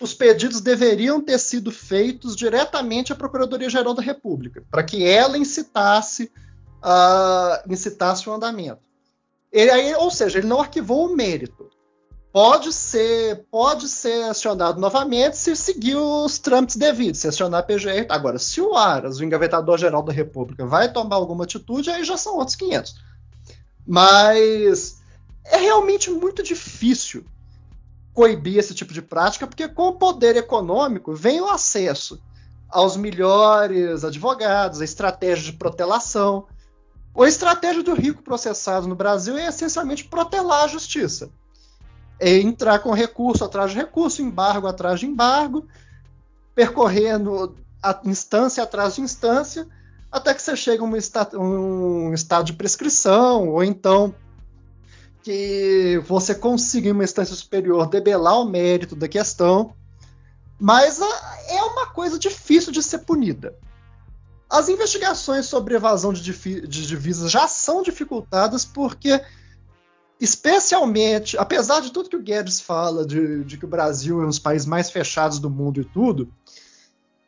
[0.00, 6.30] os pedidos deveriam ter sido feitos diretamente à Procuradoria-Geral da República, para que ela incitasse,
[6.78, 8.82] uh, incitasse o andamento.
[9.50, 11.68] Ele, ou seja, ele não arquivou o mérito
[12.32, 18.06] pode ser pode ser acionado novamente se seguir os trâmites devidos, se acionar a PGR.
[18.08, 22.16] Agora, se o Aras, o engavetador geral da República, vai tomar alguma atitude, aí já
[22.16, 22.94] são outros 500.
[23.86, 25.00] Mas
[25.44, 27.24] é realmente muito difícil
[28.12, 32.20] coibir esse tipo de prática, porque com o poder econômico vem o acesso
[32.68, 36.46] aos melhores advogados, a estratégia de protelação.
[37.16, 41.30] A estratégia do rico processado no Brasil é essencialmente protelar a justiça
[42.18, 45.66] é entrar com recurso atrás de recurso, embargo atrás de embargo,
[46.54, 49.66] percorrendo a instância atrás de instância,
[50.10, 50.86] até que você chega a
[51.38, 54.14] um, um estado de prescrição, ou então
[55.22, 59.74] que você consiga em uma instância superior debelar o mérito da questão,
[60.58, 61.00] mas
[61.48, 63.54] é uma coisa difícil de ser punida.
[64.50, 69.20] As investigações sobre evasão de, de divisas já são dificultadas porque
[70.20, 74.28] especialmente, apesar de tudo que o Guedes fala de, de, que o Brasil é um
[74.28, 76.32] dos países mais fechados do mundo e tudo,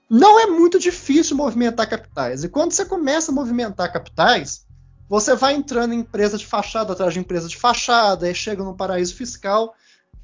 [0.08, 2.42] não é muito difícil movimentar capitais.
[2.42, 4.66] E quando você começa a movimentar capitais,
[5.08, 8.76] você vai entrando em empresa de fachada atrás de empresa de fachada, e chega num
[8.76, 9.74] paraíso fiscal.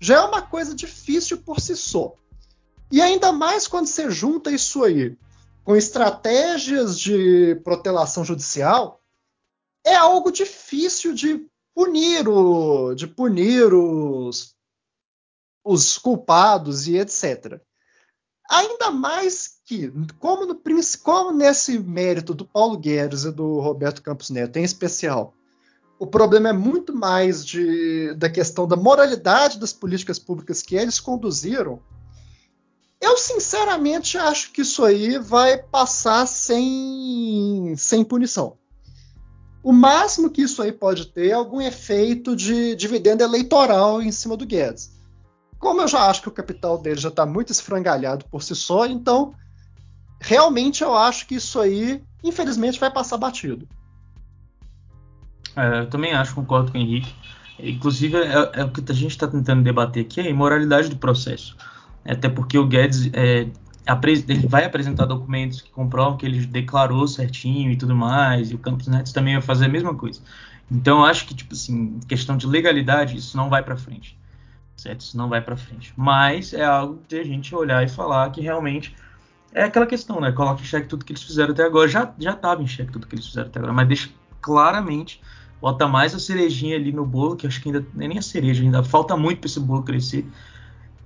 [0.00, 2.14] Já é uma coisa difícil por si só.
[2.90, 5.16] E ainda mais quando você junta isso aí
[5.64, 9.00] com estratégias de protelação judicial,
[9.84, 11.44] é algo difícil de
[11.77, 14.55] punir o, de punir os,
[15.62, 17.61] os culpados e etc.
[18.49, 20.59] Ainda mais que, como, no,
[21.03, 25.35] como nesse mérito do Paulo Guedes e do Roberto Campos Neto em especial,
[25.99, 30.99] o problema é muito mais de, da questão da moralidade das políticas públicas que eles
[30.99, 31.83] conduziram.
[32.99, 38.57] Eu sinceramente acho que isso aí vai passar sem, sem punição.
[39.66, 44.36] O máximo que isso aí pode ter é algum efeito de dividendo eleitoral em cima
[44.36, 44.96] do Guedes.
[45.58, 48.86] Como eu já acho que o capital dele já está muito esfrangalhado por si só,
[48.86, 49.34] então
[50.20, 53.66] realmente eu acho que isso aí, infelizmente, vai passar batido.
[55.56, 57.12] É, eu também acho, concordo com o Henrique.
[57.58, 60.96] Inclusive, é, é o que a gente está tentando debater aqui, é a imoralidade do
[60.96, 61.56] processo.
[62.04, 63.48] Até porque o Guedes é,
[63.87, 68.59] ele vai apresentar documentos que comprovam que ele declarou certinho e tudo mais, e o
[68.59, 70.20] Campos Neto também vai fazer a mesma coisa.
[70.70, 74.18] Então, acho que, tipo assim, questão de legalidade, isso não vai para frente.
[74.76, 75.01] Certo?
[75.01, 75.93] Isso não vai para frente.
[75.97, 78.95] Mas é algo de a gente olhar e falar que realmente
[79.55, 80.32] é aquela questão, né?
[80.32, 81.89] Coloca em xeque tudo que eles fizeram até agora.
[81.89, 84.11] Já já estava em xeque tudo que eles fizeram até agora, mas deixa
[84.41, 85.22] claramente,
[85.61, 88.84] bota mais a cerejinha ali no bolo, que acho que ainda nem a cereja, ainda
[88.84, 90.26] falta muito para esse bolo crescer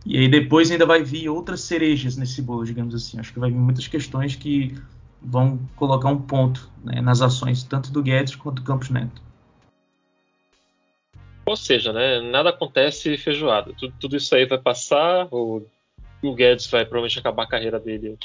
[0.04, 3.18] e aí depois ainda vai vir outras cerejas nesse bolo, digamos assim.
[3.18, 4.74] Acho que vai vir muitas questões que
[5.20, 9.22] vão colocar um ponto né, nas ações tanto do Guedes quanto do Campos Neto.
[11.44, 13.72] Ou seja, né, nada acontece feijoada.
[13.78, 15.66] Tudo, tudo isso aí vai passar, o,
[16.22, 18.16] o Guedes vai provavelmente acabar a carreira dele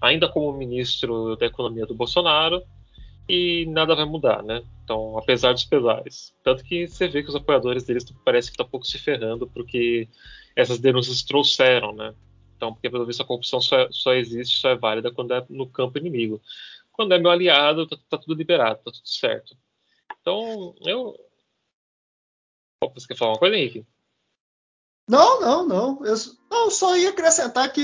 [0.00, 2.62] ainda como ministro da economia do Bolsonaro
[3.28, 4.62] e nada vai mudar, né?
[4.84, 6.34] Então, apesar dos pesares.
[6.42, 10.08] Tanto que você vê que os apoiadores deles parece que tá pouco se ferrando porque
[10.54, 12.14] essas denúncias trouxeram, né?
[12.56, 15.44] Então, porque pelo visto a corrupção só, é, só existe, só é válida quando é
[15.48, 16.40] no campo inimigo.
[16.92, 19.56] Quando é meu aliado, tá, tá tudo liberado, tá tudo certo.
[20.20, 21.18] Então, eu.
[22.94, 23.86] Você quer falar uma coisa, Henrique?
[25.08, 26.04] Não, não, não.
[26.04, 26.14] Eu,
[26.50, 27.82] eu só ia acrescentar que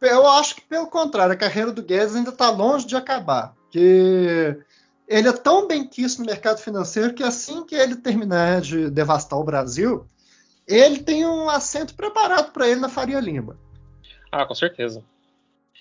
[0.00, 3.54] eu acho que, pelo contrário, a carreira do Guedes ainda está longe de acabar.
[3.70, 4.56] Que
[5.08, 9.38] ele é tão bem quisto no mercado financeiro que assim que ele terminar de devastar
[9.38, 10.06] o Brasil,
[10.66, 13.58] ele tem um assento preparado para ele na Faria Lima.
[14.30, 15.02] Ah, com certeza.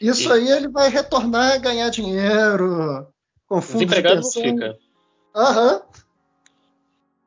[0.01, 0.31] Isso e...
[0.31, 3.07] aí ele vai retornar a ganhar dinheiro
[3.47, 4.77] com fundos Desempregado de fica.
[5.35, 5.81] Aham.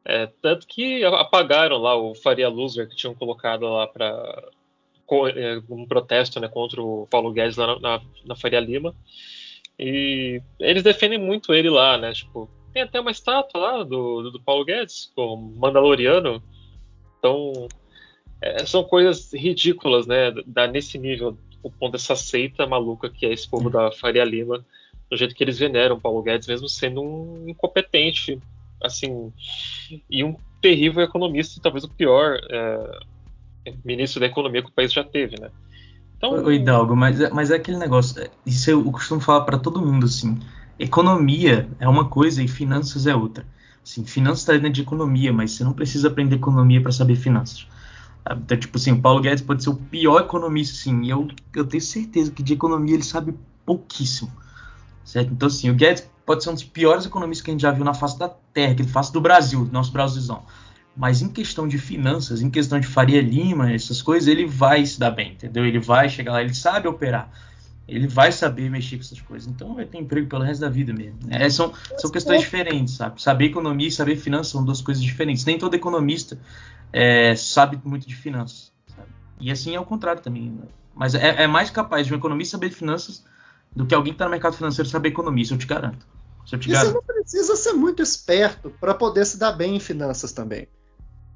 [0.05, 4.49] É, tanto que apagaram lá o Faria Loser que tinham colocado lá para
[5.37, 8.95] é, um protesto né, contra o Paulo Guedes lá na, na, na, Faria Lima.
[9.85, 12.12] E eles defendem muito ele lá, né?
[12.12, 16.41] Tipo, tem até uma estátua lá do, do Paulo Guedes, como Mandaloriano.
[17.18, 17.66] Então,
[18.41, 20.30] é, são coisas ridículas, né?
[20.47, 24.64] Da, nesse nível, o ponto dessa seita maluca que é esse povo da Faria Lima,
[25.11, 28.39] do jeito que eles veneram Paulo Guedes, mesmo sendo um incompetente
[28.80, 29.33] assim,
[30.09, 33.01] e um terrível economista, talvez o pior é,
[33.85, 35.51] ministro da economia que o país já teve, né?
[36.25, 39.59] Então, Oi, Hidalgo, mas, é, mas é aquele negócio, é, isso eu costumo falar para
[39.59, 40.39] todo mundo, assim,
[40.79, 43.45] economia é uma coisa e finanças é outra.
[43.85, 47.66] Assim, finanças está dentro de economia, mas você não precisa aprender economia para saber finanças.
[48.31, 51.66] Então, tipo assim, o Paulo Guedes pode ser o pior economista, sim, e eu, eu
[51.66, 53.35] tenho certeza que de economia ele sabe
[53.66, 54.31] pouquíssimo.
[55.05, 55.33] Certo?
[55.33, 57.85] Então, assim, o Guedes pode ser um dos piores economistas que a gente já viu
[57.85, 60.45] na face da Terra, que ele face do Brasil, nosso Brasilzão.
[60.95, 64.99] Mas em questão de finanças, em questão de Faria Lima, essas coisas, ele vai se
[64.99, 65.64] dar bem, entendeu?
[65.64, 67.30] Ele vai chegar lá, ele sabe operar.
[67.88, 69.49] Ele vai saber mexer com essas coisas.
[69.49, 71.18] Então vai ter emprego pelo resto da vida mesmo.
[71.30, 73.20] É, são, são questões diferentes, sabe?
[73.20, 75.45] Saber economia e saber finanças são duas coisas diferentes.
[75.45, 76.38] Nem todo economista
[76.93, 78.72] é, sabe muito de finanças.
[78.86, 79.09] Sabe?
[79.40, 80.51] E assim é o contrário também.
[80.51, 80.64] Né?
[80.95, 83.24] Mas é, é mais capaz de um economista saber de finanças
[83.74, 86.07] do que alguém que está no mercado financeiro saber economia, isso eu te garanto.
[86.51, 86.88] Eu te garanto.
[86.88, 90.68] você não precisa ser muito esperto para poder se dar bem em finanças também.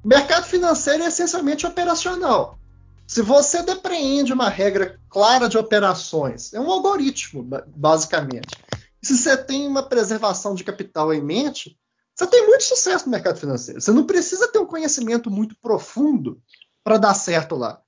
[0.07, 2.57] Mercado financeiro é essencialmente operacional.
[3.05, 7.45] Se você depreende uma regra clara de operações, é um algoritmo,
[7.75, 8.55] basicamente.
[9.03, 11.77] E se você tem uma preservação de capital em mente,
[12.15, 13.81] você tem muito sucesso no mercado financeiro.
[13.81, 16.41] Você não precisa ter um conhecimento muito profundo
[16.85, 17.81] para dar certo lá.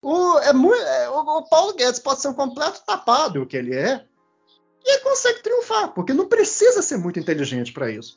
[0.00, 3.58] O, é muito, é, o, o, Paulo Guedes pode ser um completo tapado, o que
[3.58, 4.06] ele é,
[4.82, 8.16] e ele consegue triunfar, porque não precisa ser muito inteligente para isso.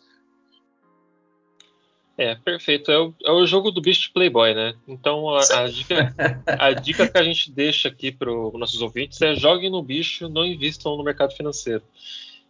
[2.18, 2.92] É, perfeito.
[2.92, 4.74] É o, é o, jogo do bicho de Playboy, né?
[4.88, 6.16] Então a, a, dica,
[6.48, 10.30] a dica que a gente deixa aqui para os nossos ouvintes é joguem no bicho,
[10.30, 11.84] não invistam no mercado financeiro.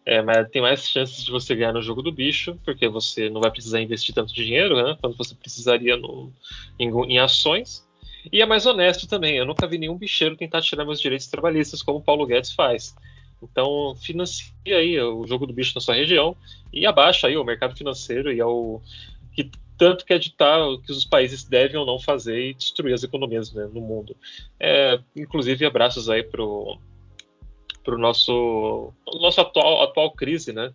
[0.05, 3.41] É, mas tem mais chances de você ganhar no jogo do bicho, porque você não
[3.41, 4.95] vai precisar investir tanto dinheiro, né?
[5.01, 6.32] Quanto você precisaria no,
[6.78, 7.84] em, em ações.
[8.32, 9.38] E é mais honesto também.
[9.38, 12.95] Eu nunca vi nenhum bicheiro tentar tirar meus direitos trabalhistas como o Paulo Guedes faz.
[13.41, 16.36] Então, financia aí o jogo do bicho na sua região
[16.72, 18.82] e abaixa aí o mercado financeiro e ao
[19.36, 23.03] que tanto quer ditar o que os países devem ou não fazer e destruir as
[23.03, 24.15] economias né, no mundo.
[24.59, 26.77] É, inclusive, abraços aí pro
[27.83, 30.73] pro nosso nosso atual atual crise, né,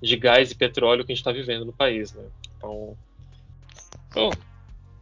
[0.00, 2.24] de gás e petróleo que a gente está vivendo no país, né.
[2.56, 2.96] Então,
[4.08, 4.30] então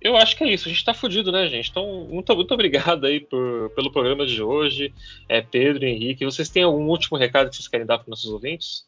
[0.00, 0.68] eu acho que é isso.
[0.68, 1.70] A gente tá fudido, né, gente?
[1.70, 4.92] Então, muito, muito obrigado aí por, pelo programa de hoje.
[5.28, 8.86] É, Pedro, Henrique, vocês têm algum último recado que vocês querem dar para nossos ouvintes?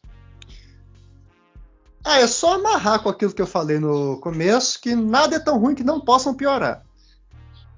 [2.03, 5.59] Ah, é só amarrar com aquilo que eu falei no começo, que nada é tão
[5.59, 6.83] ruim que não possam piorar.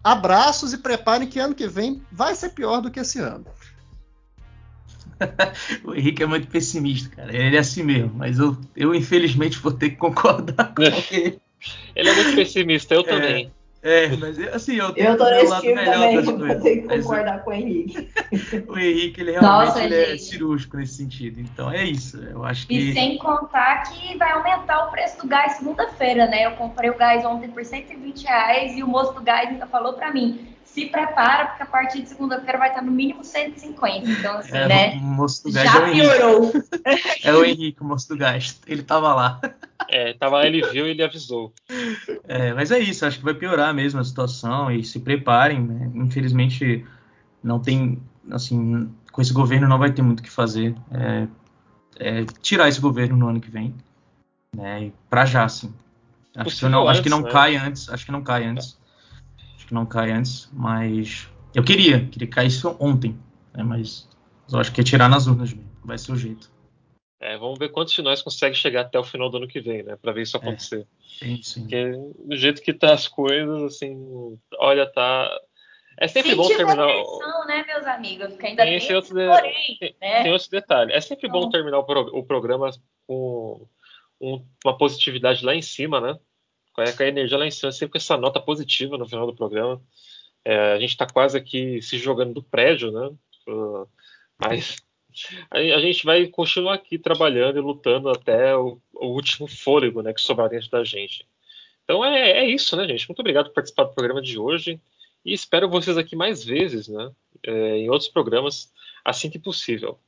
[0.03, 3.45] Abraços e preparem que ano que vem vai ser pior do que esse ano.
[5.84, 7.36] o Henrique é muito pessimista, cara.
[7.36, 11.39] Ele é assim mesmo, mas eu, eu infelizmente vou ter que concordar com ele.
[11.95, 13.45] Ele é muito pessimista, eu é, também.
[13.45, 13.61] É,
[14.19, 17.49] mas assim, eu tenho eu tô nesse time também, vou ter que concordar mas, com
[17.49, 18.09] o Henrique.
[18.67, 21.39] o Henrique, ele realmente Nossa, ele é cirúrgico nesse sentido.
[21.39, 22.17] Então é isso.
[22.17, 22.77] Eu acho que.
[22.77, 26.45] E sem contar que vai aumentar o preço do gás segunda-feira, né?
[26.45, 29.93] Eu comprei o gás ontem por 120 reais e o moço do gás ainda falou
[29.93, 34.09] para mim: se prepara, porque a partir de segunda-feira vai estar no mínimo 150.
[34.09, 34.91] Então, assim, é, né?
[34.93, 36.51] O moço do gás já é piorou.
[37.23, 38.59] É o Henrique, o moço do gás.
[38.65, 39.41] Ele tava lá.
[39.89, 41.53] É, tava lá, ele viu e ele avisou.
[42.28, 45.92] É, mas é isso, acho que vai piorar mesmo a situação e se preparem, né?
[45.96, 46.86] Infelizmente,
[47.44, 50.76] não tem, assim, com esse governo não vai ter muito o que fazer.
[50.92, 51.28] É,
[52.00, 53.74] é, tirar esse governo no ano que vem,
[54.56, 54.92] né?
[55.10, 55.74] Para já, assim.
[56.36, 57.32] Acho que, não, antes, acho que não né?
[57.32, 58.82] cai antes, acho que não cai antes
[59.72, 63.18] que não cai antes, mas eu queria, queria que caísse ontem,
[63.54, 64.06] né, mas
[64.52, 66.52] eu acho que é tirar nas urnas mesmo, vai ser o jeito.
[67.22, 69.84] É, vamos ver quantos de nós consegue chegar até o final do ano que vem,
[69.84, 70.82] né, para ver isso é, acontecer.
[70.82, 71.61] É, sim, sim.
[71.61, 71.91] Porque
[72.26, 75.30] do jeito que tá as coisas, assim, olha, tá
[75.99, 76.88] é sempre bom terminar.
[76.88, 78.30] Pressão, né, meus amigos?
[78.30, 79.28] Porque ainda tem, tem, outro de...
[79.28, 80.24] porém, tem, né?
[80.24, 80.93] tem outro detalhe.
[80.93, 82.17] É sempre bom terminar o, pro...
[82.17, 82.72] o programa
[83.05, 83.67] com
[84.19, 84.43] um...
[84.65, 86.17] uma positividade lá em cima, né?
[86.74, 89.82] com a energia lá em cima, sempre com essa nota positiva no final do programa.
[90.43, 93.11] É, a gente está quase aqui se jogando do prédio, né?
[93.47, 93.88] Uh,
[94.39, 94.78] mas
[95.49, 100.22] a, gente vai continuar aqui trabalhando e lutando até o, o último fôlego né, que
[100.22, 101.28] sobrar dentro da gente.
[101.84, 103.07] Então é, é, isso, né, gente?
[103.07, 104.80] Muito obrigado por participar do programa de hoje
[105.26, 107.12] e espero vocês aqui mais vezes, né?
[107.43, 108.72] É, em outros programas,
[109.03, 109.99] assim que possível.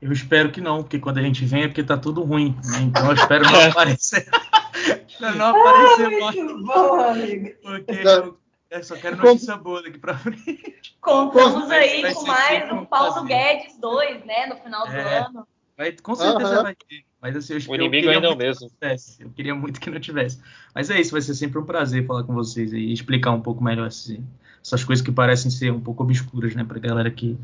[0.00, 2.80] Eu espero que não, porque quando a gente vem é porque tá tudo ruim, né?
[2.82, 4.26] Então eu espero não aparecer.
[5.20, 6.62] Não aparecer ah, mais.
[6.62, 7.50] Bom, amigo.
[7.60, 8.38] Porque eu,
[8.70, 10.96] eu só quero notícia boa daqui pra frente.
[11.00, 13.28] Contamos aí vai com mais sempre um Paulo prazer.
[13.28, 14.46] Guedes 2, né?
[14.46, 15.18] No final do É.
[15.18, 15.46] ano.
[15.76, 16.62] Vai, com certeza Aham.
[16.64, 17.04] vai ter.
[17.20, 18.68] Mas assim, eu, O eu inimigo ainda é o que mesmo.
[19.20, 20.40] Eu queria muito que não tivesse.
[20.74, 23.62] Mas é isso, vai ser sempre um prazer falar com vocês e explicar um pouco
[23.62, 24.22] melhor esse-
[24.60, 27.38] essas coisas que parecem ser um pouco obscuras, né, pra galera que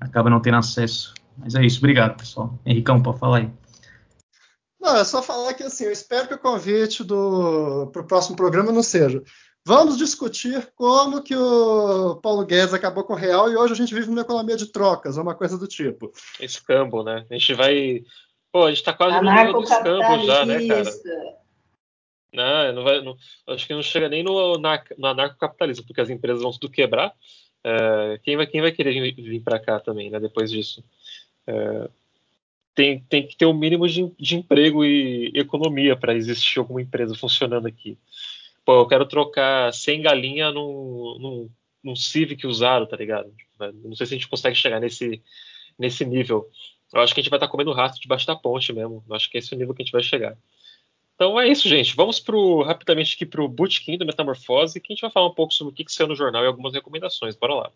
[0.00, 1.14] acaba não tendo acesso.
[1.36, 2.58] Mas é isso, obrigado, pessoal.
[2.64, 3.50] Henricão, pode falar aí.
[4.80, 8.36] Não, é só falar que assim, eu espero que o convite do para o próximo
[8.36, 9.22] programa não seja.
[9.68, 13.92] Vamos discutir como que o Paulo Guedes acabou com o real e hoje a gente
[13.92, 16.10] vive numa economia de trocas, ou uma coisa do tipo.
[16.40, 17.26] Escambo, né?
[17.28, 18.02] A gente vai.
[18.50, 20.90] Pô, a gente tá quase no nível do escambo já, né, cara?
[22.32, 23.16] Não, não vai, não-
[23.48, 27.12] acho que não chega nem no, na, no anarcocapitalismo, porque as empresas vão tudo quebrar.
[27.62, 30.82] É, quem, vai, quem vai querer vir, vir para cá também, né, depois disso?
[31.46, 31.90] É,
[32.74, 37.14] tem, tem que ter um mínimo de, de emprego e economia para existir alguma empresa
[37.14, 37.98] funcionando aqui.
[38.68, 41.50] Pô, eu quero trocar 100 galinha num, num,
[41.82, 43.34] num Civic usado, tá ligado?
[43.82, 45.22] Não sei se a gente consegue chegar nesse,
[45.78, 46.50] nesse nível.
[46.92, 49.02] Eu acho que a gente vai estar comendo rato debaixo da ponte mesmo.
[49.08, 50.36] Eu acho que esse é o nível que a gente vai chegar.
[51.14, 51.96] Então é isso, gente.
[51.96, 55.34] Vamos pro, rapidamente aqui para o Bootkin do Metamorfose, que a gente vai falar um
[55.34, 57.36] pouco sobre o que, que saiu no jornal e algumas recomendações.
[57.36, 57.72] Bora lá.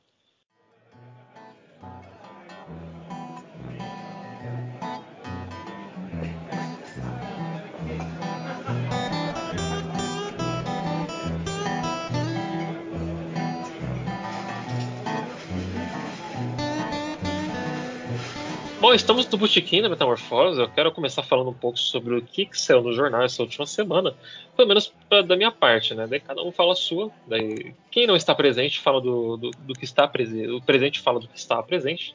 [18.93, 20.61] Bom, estamos no Bootkin da Metamorfose.
[20.61, 23.65] Eu quero começar falando um pouco sobre o que, que saiu no jornal essa última
[23.65, 24.15] semana,
[24.55, 26.07] pelo menos pra, da minha parte, né?
[26.07, 27.11] Daí cada um fala a sua.
[27.27, 30.51] Daí quem não está presente fala do, do, do que está presente.
[30.51, 32.15] O presente fala do que está presente.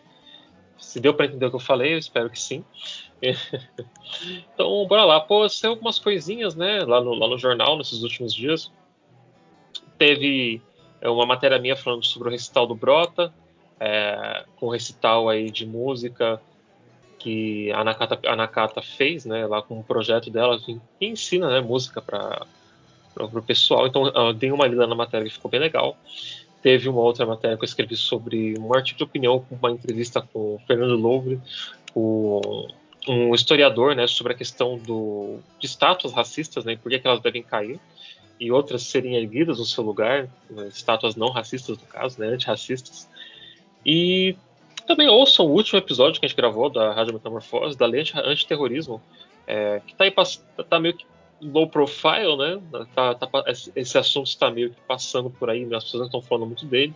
[0.77, 2.63] Se deu para entender o que eu falei, eu espero que sim.
[4.53, 5.19] então, bora lá.
[5.19, 6.81] Pô, saiu algumas coisinhas, né?
[6.81, 8.71] Lá no, lá no jornal, nesses últimos dias.
[9.97, 10.61] Teve
[11.01, 13.33] é, uma matéria minha falando sobre o recital do Brota,
[13.79, 16.39] é, com recital aí de música
[17.19, 21.59] que a Nakata, a Nakata fez, né, lá com um projeto dela, que ensina, né,
[21.59, 22.45] música para
[23.15, 23.87] o pessoal.
[23.87, 25.97] Então, eu dei uma lida na matéria que ficou bem legal.
[26.61, 30.55] Teve uma outra matéria que eu escrevi sobre um artigo de opinião uma entrevista com
[30.55, 31.39] o Fernando Louvre,
[31.95, 32.67] o,
[33.07, 37.07] um historiador, né, sobre a questão do, de estátuas racistas, né, e por que, que
[37.07, 37.79] elas devem cair,
[38.39, 43.09] e outras serem erguidas no seu lugar, né, estátuas não racistas, no caso, né, antirracistas.
[43.85, 44.35] E
[44.87, 49.01] também ouçam o último episódio que a gente gravou da Rádio Metamorfose, da Lei Antiterrorismo,
[49.45, 50.13] é, que tá, aí,
[50.69, 51.05] tá meio que
[51.41, 52.61] low profile, né?
[52.95, 53.27] Tá, tá,
[53.75, 56.93] esse assunto está meio que passando por aí, as pessoas não estão falando muito dele,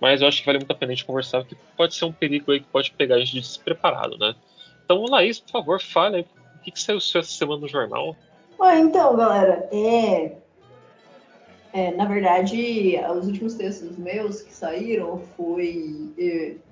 [0.00, 2.12] mas eu acho que vale muito a pena a gente conversar, porque pode ser um
[2.12, 4.34] perigo aí que pode pegar a gente de despreparado, né?
[4.84, 6.26] Então, Laís, por favor, fale aí,
[6.56, 8.16] o que, que saiu essa semana no jornal?
[8.60, 10.32] Ah, então, galera, é,
[11.72, 16.12] é, na verdade, os últimos textos meus que saíram foi.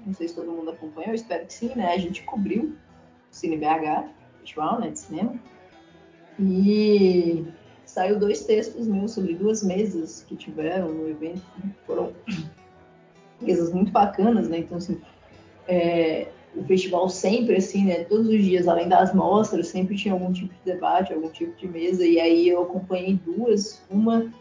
[0.06, 1.92] Não sei se todo mundo acompanhou, espero que sim, né?
[1.92, 2.74] A gente cobriu o
[3.30, 4.08] Cine BH,
[4.40, 5.34] festival né, de cinema.
[6.38, 7.44] E
[7.84, 11.42] saiu dois textos meus sobre duas mesas que tiveram no evento.
[11.86, 12.12] Foram
[13.40, 14.58] mesas muito bacanas, né?
[14.58, 14.98] Então, assim,
[15.68, 18.04] é, o festival sempre, assim, né?
[18.04, 21.68] Todos os dias, além das mostras, sempre tinha algum tipo de debate, algum tipo de
[21.68, 22.06] mesa.
[22.06, 23.82] E aí eu acompanhei duas.
[23.90, 24.32] Uma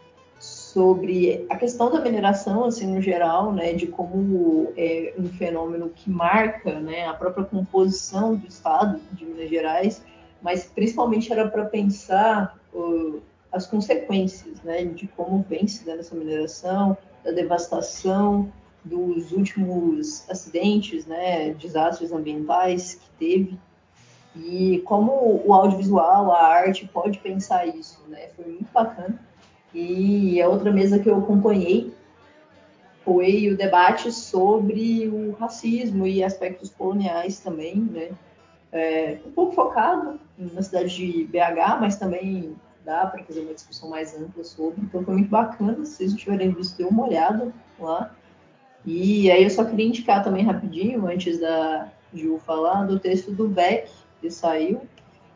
[0.76, 6.10] sobre a questão da mineração, assim, no geral, né, de como é um fenômeno que
[6.10, 10.04] marca, né, a própria composição do Estado de Minas Gerais,
[10.42, 16.14] mas principalmente era para pensar uh, as consequências, né, de como vem se dando essa
[16.14, 18.52] mineração, da devastação,
[18.84, 23.58] dos últimos acidentes, né, desastres ambientais que teve,
[24.36, 29.25] e como o audiovisual, a arte pode pensar isso, né, foi muito bacana.
[29.76, 31.92] E a outra mesa que eu acompanhei
[33.04, 38.08] foi o debate sobre o racismo e aspectos coloniais também, né?
[38.72, 42.56] É, um pouco focado na cidade de BH, mas também
[42.86, 44.80] dá para fazer uma discussão mais ampla sobre.
[44.80, 45.84] Então foi muito bacana.
[45.84, 48.16] Se vocês tiverem visto, dê uma olhada lá.
[48.82, 53.46] E aí eu só queria indicar também rapidinho, antes da Ju falar, do texto do
[53.46, 53.90] Beck,
[54.22, 54.80] que saiu,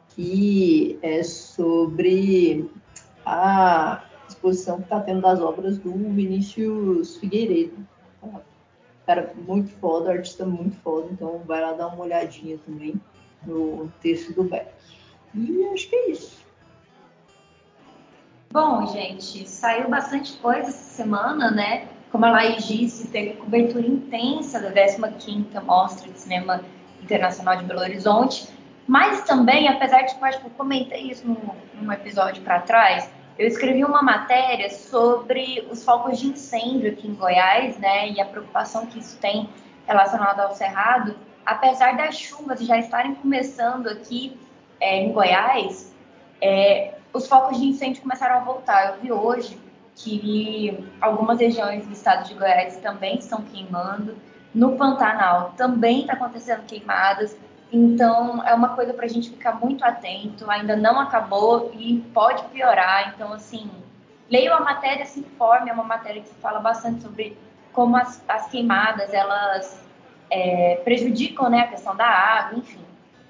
[0.09, 2.71] que é sobre
[3.27, 4.03] a
[4.41, 7.77] exposição que está tendo das obras do Vinícius Figueiredo.
[9.07, 12.95] Cara, muito foda, artista muito foda, então vai lá dar uma olhadinha também
[13.45, 14.69] no texto do Beck.
[15.35, 16.41] E acho que é isso.
[18.53, 21.89] Bom, gente, saiu bastante coisa essa semana, né?
[22.11, 26.65] Como a Laís disse, teve cobertura intensa da 15ª Mostra de Cinema
[27.03, 28.49] Internacional de Belo Horizonte,
[28.87, 31.37] Mas também, apesar de que eu que eu comentei isso num,
[31.81, 33.09] num episódio para trás,
[33.39, 38.25] eu escrevi uma matéria sobre os focos de incêndio aqui em Goiás, né, e a
[38.25, 39.49] preocupação que isso tem
[39.87, 41.17] relacionado ao Cerrado.
[41.45, 44.39] Apesar das chuvas já estarem começando aqui
[44.79, 45.95] é, em Goiás,
[46.41, 48.95] é, os focos de incêndio começaram a voltar.
[48.95, 49.59] Eu vi hoje
[49.97, 54.17] que algumas regiões do estado de Goiás também estão queimando.
[54.55, 57.37] No Pantanal também está acontecendo queimadas.
[57.73, 60.51] Então, é uma coisa para a gente ficar muito atento.
[60.51, 63.13] Ainda não acabou e pode piorar.
[63.15, 63.71] Então, assim,
[64.29, 65.71] leia a matéria, se informe.
[65.71, 67.37] É uma matéria que fala bastante sobre
[67.73, 69.81] como as, as queimadas elas
[70.31, 72.85] é, prejudicam né, a questão da água, enfim.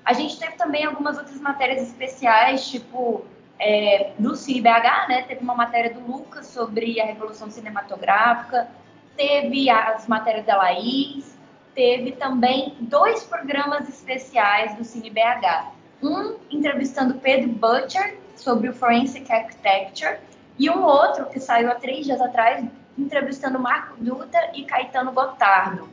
[0.05, 3.25] A gente teve também algumas outras matérias especiais, tipo
[3.59, 5.23] é, do CineBH, né?
[5.23, 8.69] Teve uma matéria do Lucas sobre a revolução cinematográfica,
[9.17, 11.39] teve as matérias da Laís,
[11.81, 15.73] teve também dois programas especiais do CineBH.
[16.03, 20.19] Um entrevistando Pedro Butcher sobre o Forensic Architecture
[20.59, 22.63] e um outro que saiu há três dias atrás
[22.99, 25.89] entrevistando Marco Dutra e Caetano Gotardo.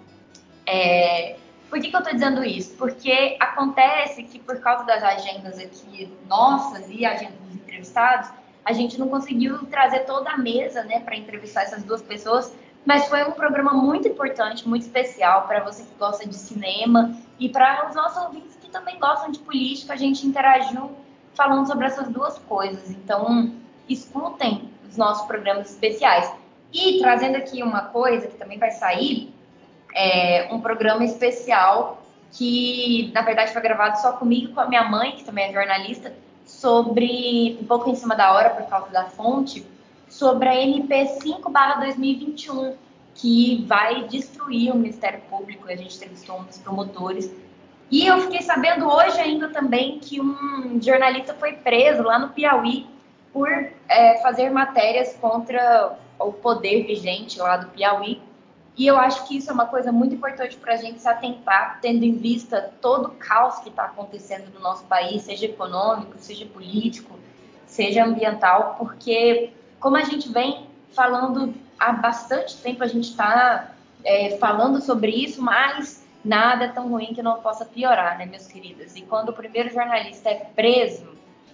[0.66, 1.38] É,
[1.70, 2.76] por que, que eu estou dizendo isso?
[2.76, 8.30] Porque acontece que por causa das agendas aqui nossas e agendas dos entrevistados,
[8.66, 12.54] a gente não conseguiu trazer toda a mesa né, para entrevistar essas duas pessoas,
[12.88, 17.50] mas foi um programa muito importante, muito especial para você que gosta de cinema e
[17.50, 19.92] para os nossos ouvintes que também gostam de política.
[19.92, 20.92] A gente interagiu
[21.36, 22.90] falando sobre essas duas coisas.
[22.90, 23.52] Então,
[23.90, 26.32] escutem os nossos programas especiais.
[26.72, 29.34] E trazendo aqui uma coisa que também vai sair,
[29.94, 34.84] é um programa especial que, na verdade, foi gravado só comigo e com a minha
[34.86, 36.14] mãe, que também é jornalista,
[36.46, 39.66] sobre, um pouco em cima da hora, por causa da fonte,
[40.18, 42.76] sobre a MP 5/2021,
[43.14, 45.68] que vai destruir o Ministério Público.
[45.70, 47.32] A gente entrevistou um dos promotores.
[47.90, 52.86] E eu fiquei sabendo hoje ainda também que um jornalista foi preso lá no Piauí
[53.32, 58.22] por é, fazer matérias contra o poder vigente lá do Piauí.
[58.76, 61.80] E eu acho que isso é uma coisa muito importante para a gente se atentar,
[61.82, 66.46] tendo em vista todo o caos que está acontecendo no nosso país, seja econômico, seja
[66.46, 67.18] político,
[67.66, 73.72] seja ambiental, porque como a gente vem falando há bastante tempo, a gente está
[74.04, 78.48] é, falando sobre isso, mas nada é tão ruim que não possa piorar, né, meus
[78.48, 78.96] queridos?
[78.96, 81.08] E quando o primeiro jornalista é preso,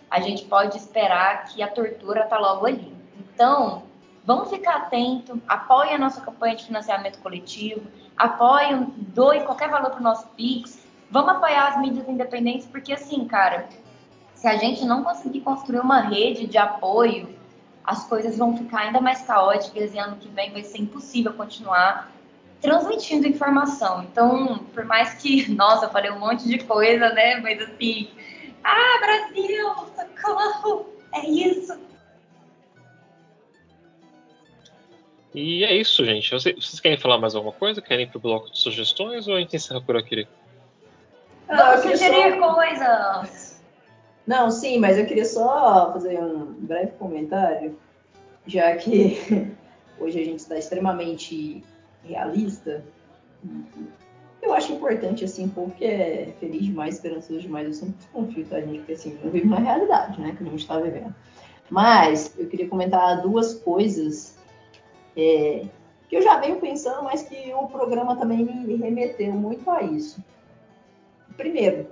[0.09, 2.93] a gente pode esperar que a tortura está logo ali.
[3.19, 3.83] Então,
[4.25, 7.81] Vamos ficar atento, apoie a nossa campanha de financiamento coletivo,
[8.15, 10.81] apoie, doe qualquer valor para o nosso Pix.
[11.11, 13.67] Vamos apoiar as mídias independentes, porque assim, cara,
[14.33, 17.27] se a gente não conseguir construir uma rede de apoio,
[17.83, 22.11] as coisas vão ficar ainda mais caóticas e ano que vem vai ser impossível continuar
[22.61, 24.03] transmitindo informação.
[24.03, 27.35] Então, por mais que, nossa, eu falei um monte de coisa, né?
[27.41, 28.09] Mas assim,
[28.63, 31.77] ah, Brasil, socorro, é isso.
[35.35, 36.31] E é isso, gente.
[36.31, 37.81] Vocês querem falar mais alguma coisa?
[37.81, 40.27] Querem ir pro bloco de sugestões ou a gente encerra por aqui?
[41.49, 42.53] Ah, Vamos sugerir só...
[42.53, 43.42] coisas!
[44.25, 47.77] Não, sim, mas eu queria só fazer um breve comentário,
[48.47, 49.17] já que
[49.99, 51.63] hoje a gente está extremamente
[52.03, 52.83] realista.
[54.41, 58.59] Eu acho importante, assim, o que é feliz demais, esperançoso demais, eu sempre desconfio, tá,
[58.61, 58.79] gente?
[58.79, 61.13] Porque, assim, não vive uma realidade, né, que a gente está vivendo.
[61.69, 64.37] Mas eu queria comentar duas coisas
[65.15, 65.65] é,
[66.09, 70.23] que eu já venho pensando, mas que o programa também me remeteu muito a isso.
[71.35, 71.87] Primeiro,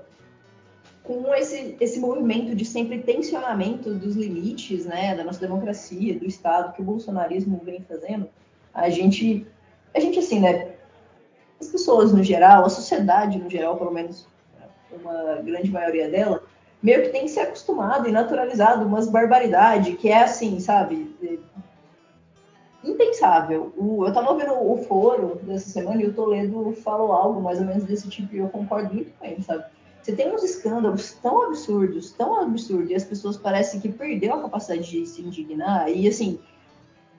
[1.20, 6.74] com esse, esse movimento de sempre tensionamento dos limites né, da nossa democracia, do Estado,
[6.74, 8.30] que o bolsonarismo vem fazendo,
[8.74, 9.46] a gente,
[9.94, 10.76] a gente assim, né,
[11.60, 14.28] as pessoas no geral, a sociedade no geral, pelo menos
[14.92, 16.44] uma grande maioria dela,
[16.82, 21.16] meio que tem ser acostumado e naturalizado umas barbaridades, que é assim, sabe,
[22.84, 23.72] impensável.
[23.78, 27.66] O, eu estava ouvindo o foro dessa semana e o Toledo falou algo mais ou
[27.66, 29.66] menos desse tipo e eu concordo muito com ele, sabe?
[30.02, 34.42] Você tem uns escândalos tão absurdos, tão absurdos, e as pessoas parecem que perdeu a
[34.42, 35.90] capacidade de se indignar.
[35.90, 36.40] E assim,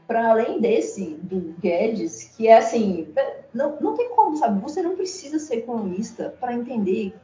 [0.06, 3.08] para além desse do Guedes, que é assim,
[3.54, 4.60] não, não tem como, sabe?
[4.60, 7.14] Você não precisa ser economista para entender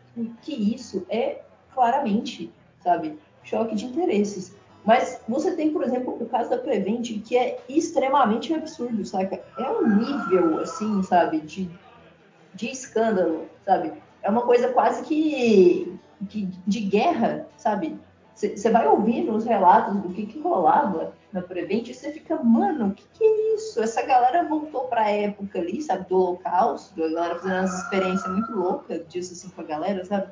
[0.43, 1.43] que isso é
[1.75, 2.53] claramente,
[2.83, 4.55] sabe, choque de interesses.
[4.85, 9.41] Mas você tem, por exemplo, o caso da Prevent, que é extremamente absurdo, sabe?
[9.59, 11.69] É um nível, assim, sabe, de,
[12.55, 13.93] de escândalo, sabe?
[14.29, 15.99] É uma coisa quase que,
[16.29, 17.99] que de guerra, sabe?
[18.35, 22.89] Você vai ouvindo os relatos do que, que rolava na Prevent e você fica, mano,
[22.89, 23.83] o que, que é isso?
[23.83, 28.31] Essa galera voltou para a época ali, sabe, do Holocausto, a galera fazendo umas experiências
[28.31, 30.31] muito loucas disso, assim, com a galera, sabe?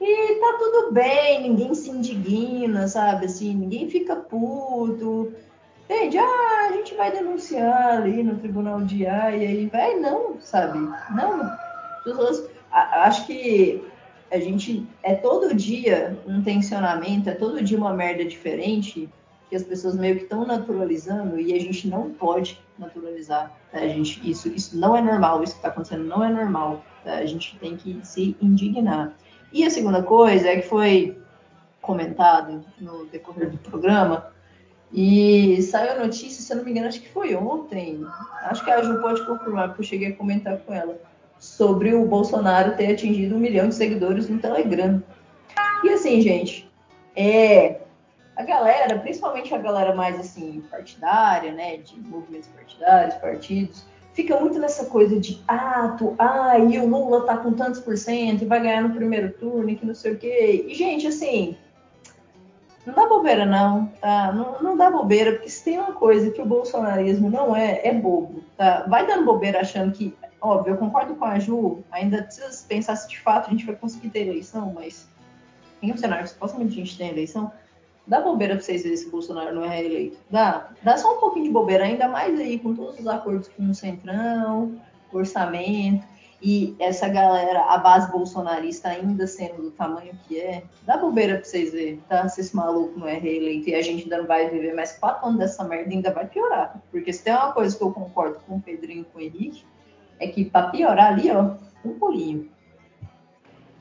[0.00, 3.26] E tá tudo bem, ninguém se indigna, sabe?
[3.26, 5.34] Assim, ninguém fica puto.
[5.84, 6.16] Entende?
[6.16, 10.78] Ah, a gente vai denunciar ali no tribunal de A e aí vai, não, sabe?
[11.10, 11.70] Não.
[12.02, 13.82] Pessoas, acho que
[14.30, 19.08] a gente é todo dia um tensionamento, é todo dia uma merda diferente
[19.48, 23.52] que as pessoas meio que estão naturalizando e a gente não pode naturalizar.
[23.72, 23.78] Tá?
[23.78, 26.84] A gente, isso, isso não é normal, isso que está acontecendo não é normal.
[27.04, 27.14] Tá?
[27.14, 29.12] A gente tem que se indignar.
[29.52, 31.20] E a segunda coisa é que foi
[31.82, 34.30] comentado no decorrer do programa
[34.92, 38.04] e saiu a notícia, se eu não me engano, acho que foi ontem.
[38.42, 40.96] Acho que a Ju pode confirmar, porque eu cheguei a comentar com ela
[41.40, 45.02] sobre o Bolsonaro ter atingido um milhão de seguidores no Telegram.
[45.82, 46.70] E assim, gente,
[47.16, 47.80] é,
[48.36, 54.58] a galera, principalmente a galera mais assim partidária, né, de movimentos partidários, partidos, fica muito
[54.58, 58.60] nessa coisa de ato, ah, e o Lula tá com tantos por cento e vai
[58.60, 60.66] ganhar no primeiro turno e que não sei o quê.
[60.68, 61.56] E gente, assim,
[62.84, 64.32] não dá bobeira não, tá?
[64.32, 67.94] Não, não dá bobeira, porque se tem uma coisa que o bolsonarismo não é, é
[67.94, 68.84] bobo, tá?
[68.88, 73.08] Vai dando bobeira achando que óbvio, eu concordo com a Ju, ainda precisa pensar se
[73.08, 75.08] de fato a gente vai conseguir ter eleição, mas
[75.82, 77.52] em um cenário que supostamente a gente tem eleição,
[78.06, 80.18] dá bobeira pra vocês verem se o Bolsonaro não é reeleito.
[80.30, 80.68] Dá.
[80.82, 83.74] Dá só um pouquinho de bobeira, ainda mais aí com todos os acordos com o
[83.74, 84.80] Centrão,
[85.12, 86.04] orçamento,
[86.42, 91.44] e essa galera, a base bolsonarista ainda sendo do tamanho que é, dá bobeira pra
[91.44, 92.26] vocês verem, tá?
[92.28, 95.26] Se esse maluco não é reeleito e a gente ainda não vai viver mais quatro
[95.26, 96.80] anos dessa merda, ainda vai piorar.
[96.90, 99.66] Porque se tem uma coisa que eu concordo com o Pedrinho e com o Henrique,
[100.20, 102.48] é que para piorar ali, ó, um pulinho.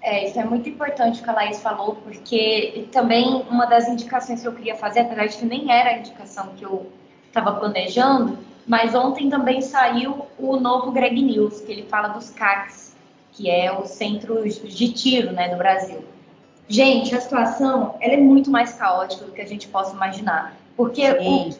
[0.01, 4.41] É, isso é muito importante o que a Laís falou, porque também uma das indicações
[4.41, 6.89] que eu queria fazer, apesar de que nem era a indicação que eu
[7.27, 12.95] estava planejando, mas ontem também saiu o novo Greg News, que ele fala dos CACs,
[13.33, 16.03] que é o centro de tiro né, do Brasil.
[16.67, 20.55] Gente, a situação ela é muito mais caótica do que a gente possa imaginar.
[20.77, 21.03] Porque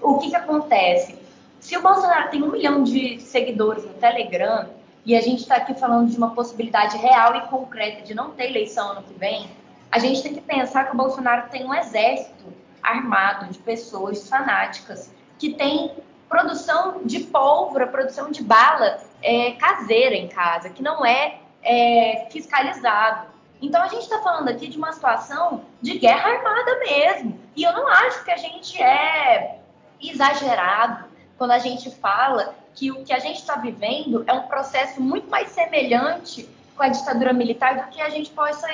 [0.02, 1.19] o, o que, que acontece?
[1.60, 4.70] Se o Bolsonaro tem um milhão de seguidores no Telegram
[5.06, 8.50] e a gente está aqui falando de uma possibilidade real e concreta de não ter
[8.50, 9.50] eleição ano que vem,
[9.92, 15.12] a gente tem que pensar que o Bolsonaro tem um exército armado de pessoas fanáticas
[15.38, 15.92] que tem
[16.30, 23.28] produção de pólvora, produção de bala é, caseira em casa, que não é, é fiscalizado.
[23.62, 27.40] Então a gente está falando aqui de uma situação de guerra armada mesmo.
[27.56, 29.60] E eu não acho que a gente é
[30.02, 31.09] exagerado
[31.40, 35.30] quando a gente fala que o que a gente está vivendo é um processo muito
[35.30, 38.68] mais semelhante com a ditadura militar do que a gente possa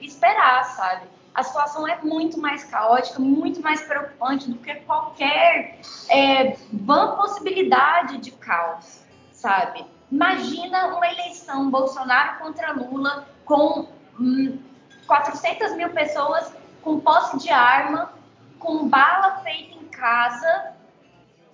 [0.00, 1.06] esperar, sabe?
[1.32, 5.78] A situação é muito mais caótica, muito mais preocupante do que qualquer
[6.08, 9.00] é, vã possibilidade de caos,
[9.32, 9.86] sabe?
[10.10, 13.86] Imagina uma eleição Bolsonaro contra Lula com
[14.18, 14.58] hum,
[15.06, 18.12] 400 mil pessoas com posse de arma,
[18.58, 20.77] com bala feita em casa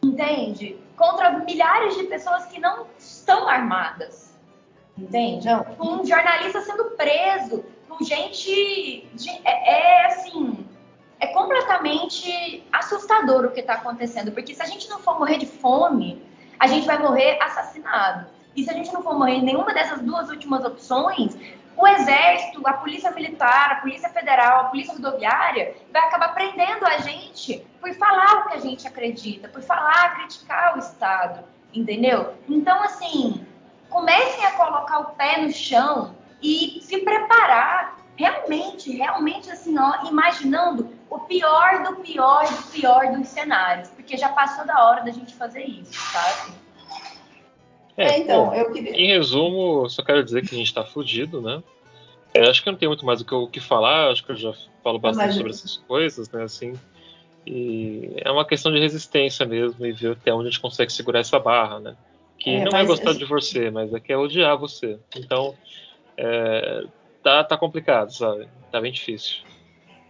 [0.05, 0.77] entende?
[0.97, 4.35] Contra milhares de pessoas que não estão armadas,
[4.97, 5.47] entende?
[5.47, 5.65] Não.
[5.65, 9.09] Com um jornalista sendo preso, com gente.
[9.45, 10.67] É, é, assim.
[11.21, 15.47] É completamente assustador o que está acontecendo, porque se a gente não for morrer de
[15.47, 16.23] fome,
[16.59, 18.27] a gente vai morrer assassinado.
[18.55, 21.37] E se a gente não for morrer em nenhuma dessas duas últimas opções,
[21.77, 26.99] o Exército, a Polícia Militar, a Polícia Federal, a Polícia Rodoviária vai acabar prendendo a
[26.99, 32.35] gente por falar o que a gente acredita, por falar, criticar o Estado, entendeu?
[32.49, 33.47] Então, assim,
[33.91, 40.93] comecem a colocar o pé no chão e se preparar realmente, realmente assim, ó, imaginando
[41.11, 45.35] o pior do pior do pior dos cenários, porque já passou da hora da gente
[45.35, 46.64] fazer isso, sabe?
[47.97, 48.93] É, é, então, bom, eu queria...
[48.93, 51.63] Em resumo, só quero dizer que a gente está fudido, né?
[52.33, 54.53] É, acho que não tem muito mais o que, falar, acho que eu já
[54.83, 55.37] falo bastante Mas...
[55.37, 56.43] sobre essas coisas, né?
[56.43, 56.75] Assim,
[57.47, 61.21] e é uma questão de resistência mesmo e ver até onde a gente consegue segurar
[61.21, 61.97] essa barra, né?
[62.39, 64.99] Que é, não é gostar de você, mas é que é odiar você.
[65.17, 65.55] Então,
[66.17, 66.85] é,
[67.23, 68.49] tá, tá complicado, sabe?
[68.73, 69.37] Tá bem difícil.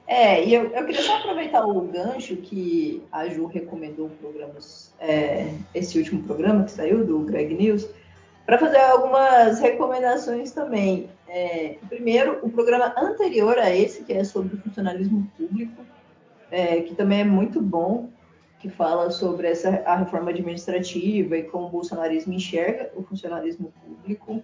[0.07, 5.55] É, e eu, eu queria só aproveitar o gancho que a Ju recomendou programas, é,
[5.75, 7.89] esse último programa que saiu, do Greg News,
[8.45, 11.09] para fazer algumas recomendações também.
[11.27, 15.83] É, primeiro, o programa anterior a esse, que é sobre o funcionalismo público,
[16.51, 18.11] é, que também é muito bom,
[18.61, 24.43] que fala sobre essa, a reforma administrativa e como o bolsonarismo enxerga o funcionalismo público.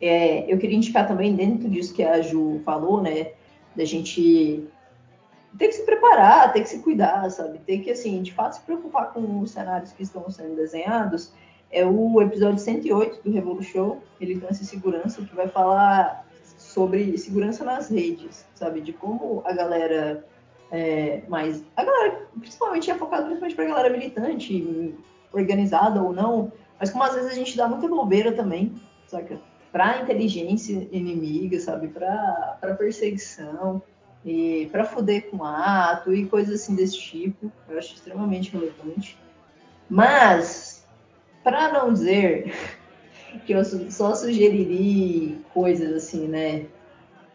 [0.00, 3.32] É, eu queria indicar também, dentro disso que a Ju falou, né,
[3.76, 4.66] da gente
[5.58, 7.58] ter que se preparar, ter que se cuidar, sabe?
[7.58, 11.32] Ter que, assim, de fato, se preocupar com os cenários que estão sendo desenhados.
[11.70, 16.26] É o episódio 108 do Revolution, Militância e Segurança, que vai falar
[16.58, 18.80] sobre segurança nas redes, sabe?
[18.80, 20.24] De como a galera
[20.70, 21.64] é, mais.
[21.76, 24.94] A galera, principalmente, é focada principalmente pra galera militante,
[25.32, 28.74] organizada ou não, mas como às vezes a gente dá muita bobeira também,
[29.06, 29.40] saca?
[29.76, 31.88] Pra inteligência inimiga, sabe?
[31.88, 33.82] Pra perseguição
[34.24, 37.52] e para foder com ato e coisas assim desse tipo.
[37.68, 39.18] Eu acho extremamente relevante.
[39.86, 40.82] Mas,
[41.44, 42.54] para não dizer
[43.44, 46.64] que eu só sugeriria coisas assim, né?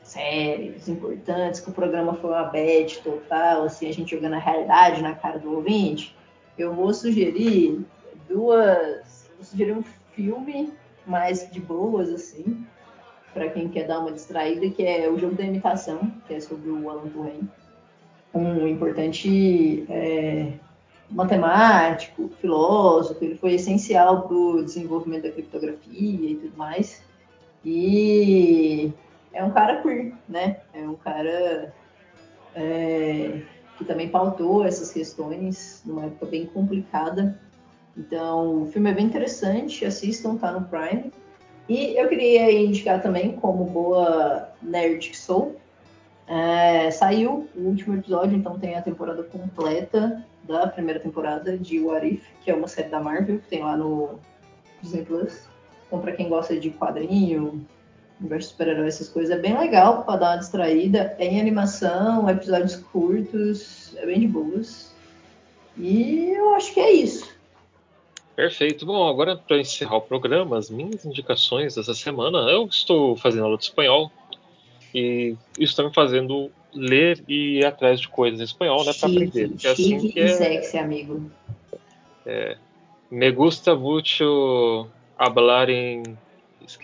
[0.02, 5.04] Sérias, importantes, que o programa foi uma bad total, assim, a gente jogando a realidade
[5.04, 6.18] na cara do ouvinte,
[6.58, 7.86] eu vou sugerir
[8.28, 9.30] duas.
[9.38, 9.84] Vou sugerir um
[10.16, 10.74] filme
[11.06, 12.66] mais de boas, assim,
[13.34, 16.70] para quem quer dar uma distraída, que é o jogo da imitação, que é sobre
[16.70, 17.50] o Alan Turing,
[18.34, 20.54] um importante é,
[21.10, 27.04] matemático, filósofo, ele foi essencial para o desenvolvimento da criptografia e tudo mais.
[27.64, 28.92] E
[29.34, 30.58] é um cara queer, né?
[30.74, 31.74] É um cara
[32.56, 33.42] é,
[33.78, 37.40] que também pautou essas questões numa época bem complicada.
[37.98, 41.12] Então, o filme é bem interessante, assistam, tá no Prime.
[41.68, 45.56] E eu queria indicar também, como boa nerd que sou,
[46.28, 52.08] é, saiu o último episódio, então tem a temporada completa da primeira temporada de What
[52.08, 54.20] If, que é uma série da Marvel, que tem lá no
[54.82, 55.42] Disney Plus.
[55.88, 57.66] Então, para quem gosta de quadrinho,
[58.20, 61.16] universo super-herói, essas coisas, é bem legal para dar uma distraída.
[61.20, 64.94] É em animação, episódios curtos, é bem de boas.
[65.78, 67.41] E eu acho que é isso.
[68.42, 68.88] Perfeito.
[68.88, 73.56] Bom, agora para encerrar o programa, as minhas indicações dessa semana, eu estou fazendo aula
[73.56, 74.12] de espanhol
[74.96, 79.10] e isso está me fazendo ler e ir atrás de coisas em espanhol, né, para
[79.10, 79.52] aprender.
[79.64, 81.30] É assim que é, sexy, amigo.
[82.26, 82.58] É,
[83.12, 86.02] me gusta mucho hablar em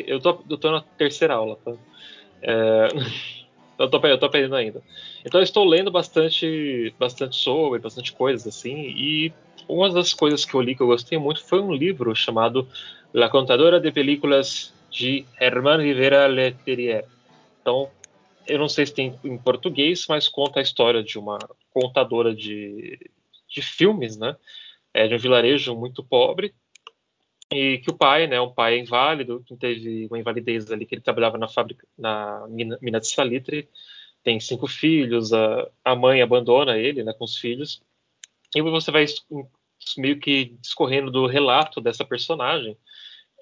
[0.05, 1.73] eu tô, eu tô na terceira aula, tá?
[2.43, 2.87] É,
[3.77, 4.81] eu, tô, eu tô aprendendo ainda.
[5.25, 9.33] Então eu estou lendo bastante, bastante sobre, bastante coisas assim, e
[9.67, 12.67] uma das coisas que eu li que eu gostei muito foi um livro chamado
[13.13, 17.05] La Contadora de Películas de Herman Rivera Letelier.
[17.61, 17.89] Então,
[18.47, 21.37] eu não sei se tem em português, mas conta a história de uma
[21.73, 22.97] contadora de,
[23.49, 24.35] de filmes, né?
[24.93, 26.55] É, de um vilarejo muito pobre
[27.51, 31.01] e que o pai, né, um pai inválido, que teve uma invalidez ali, que ele
[31.01, 33.69] trabalhava na fábrica, na mina, mina de salitre,
[34.23, 37.81] tem cinco filhos, a, a mãe abandona ele, né, com os filhos,
[38.55, 39.05] e você vai
[39.97, 42.77] meio que discorrendo do relato dessa personagem,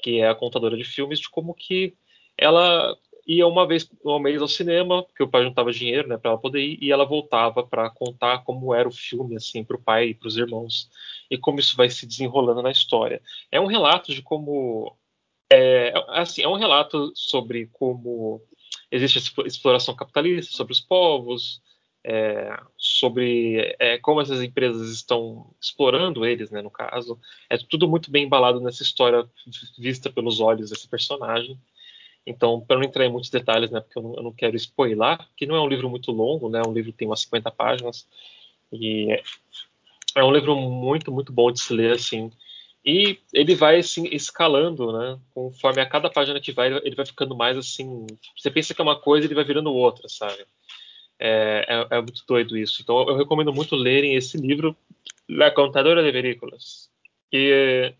[0.03, 1.95] que é a contadora de filmes, de como que
[2.37, 2.95] ela
[3.27, 6.39] ia uma vez um mês ao cinema, porque o pai juntava dinheiro, né, para ela
[6.39, 10.09] poder ir, e ela voltava para contar como era o filme assim para o pai
[10.09, 10.89] e para os irmãos
[11.29, 13.21] e como isso vai se desenrolando na história.
[13.51, 14.95] É um relato de como
[15.51, 18.41] é, assim, é um relato sobre como
[18.91, 21.61] existe exploração capitalista sobre os povos,
[22.03, 27.19] é, sobre é, como essas empresas estão explorando eles, né, no caso.
[27.49, 29.27] É tudo muito bem embalado nessa história
[29.77, 31.59] vista pelos olhos desse personagem.
[32.25, 35.19] Então, para não entrar em muitos detalhes, né, porque eu não, eu não, quero spoiler,
[35.35, 38.07] que não é um livro muito longo, né, um livro que tem umas 50 páginas,
[38.71, 39.07] e
[40.15, 42.31] é, um livro muito, muito bom de se ler, assim,
[42.83, 47.35] e ele vai, assim, escalando, né, conforme a cada página que vai, ele vai ficando
[47.35, 50.45] mais, assim, você pensa que é uma coisa, ele vai virando outra, sabe?
[51.17, 52.81] É, é, é, muito doido isso.
[52.81, 54.75] Então eu recomendo muito lerem esse livro,
[55.29, 56.89] La Contadora de Verículas.
[57.31, 57.95] Que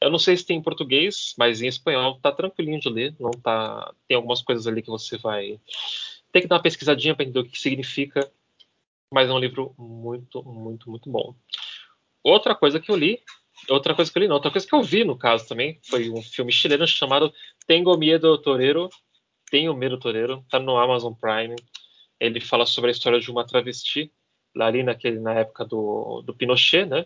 [0.00, 3.14] eu não sei se tem em português, mas em espanhol tá tranquilinho de ler.
[3.18, 3.92] Não tá.
[4.08, 5.60] Tem algumas coisas ali que você vai
[6.32, 8.30] ter que dar uma pesquisadinha para entender o que significa.
[9.12, 11.34] Mas é um livro muito, muito, muito bom.
[12.24, 13.20] Outra coisa que eu li,
[13.68, 16.08] outra coisa que eu li, não, outra coisa que eu vi no caso também, foi
[16.10, 17.32] um filme chileno chamado
[17.66, 18.88] Tengo Miedo Torero.
[19.50, 21.56] Tenho Medo Torero, tá no Amazon Prime
[22.22, 24.12] ele fala sobre a história de uma travesti,
[24.54, 27.04] lá ali naquele, na época do, do Pinochet, né?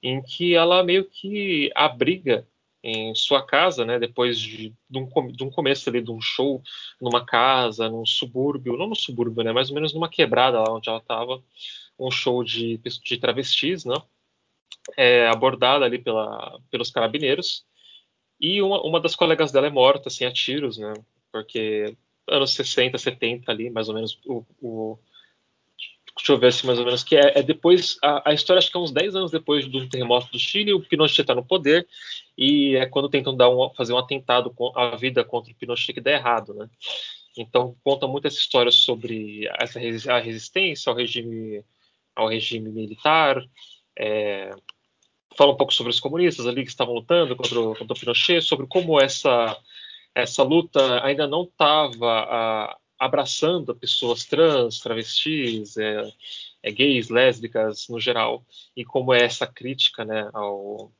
[0.00, 2.46] Em que ela meio que abriga
[2.82, 3.98] em sua casa, né?
[3.98, 6.62] Depois de, de, um, de um começo ali de um show
[7.00, 9.52] numa casa, num subúrbio, não no subúrbio, né?
[9.52, 11.42] Mais ou menos numa quebrada lá onde ela estava,
[11.98, 13.94] um show de, de travestis, né?
[14.96, 17.64] É, abordada ali pela, pelos carabineiros
[18.42, 20.92] e uma, uma das colegas dela é morta, assim, a tiros, né?
[21.30, 21.96] Porque
[22.28, 24.98] anos 60, 70 ali, mais ou menos, o, o
[26.16, 28.70] deixa eu ver assim, mais ou menos, que é, é depois, a, a, história acho
[28.70, 31.86] que é uns 10 anos depois do terremoto do Chile, o Pinochet está no poder,
[32.36, 36.00] e é quando tentam dar um, fazer um atentado a vida contra o Pinochet que
[36.00, 36.68] dá errado, né?
[37.36, 39.78] Então conta muito essa história sobre essa
[40.12, 41.64] a resistência ao regime,
[42.14, 43.42] ao regime militar,
[43.98, 44.50] é,
[45.36, 48.42] fala um pouco sobre os comunistas ali que estavam lutando contra o, contra o Pinochet,
[48.42, 49.56] sobre como essa
[50.14, 56.12] essa luta ainda não estava abraçando pessoas trans, travestis, é,
[56.62, 58.44] é, gays, lésbicas no geral,
[58.76, 60.92] e como é essa crítica né, ao,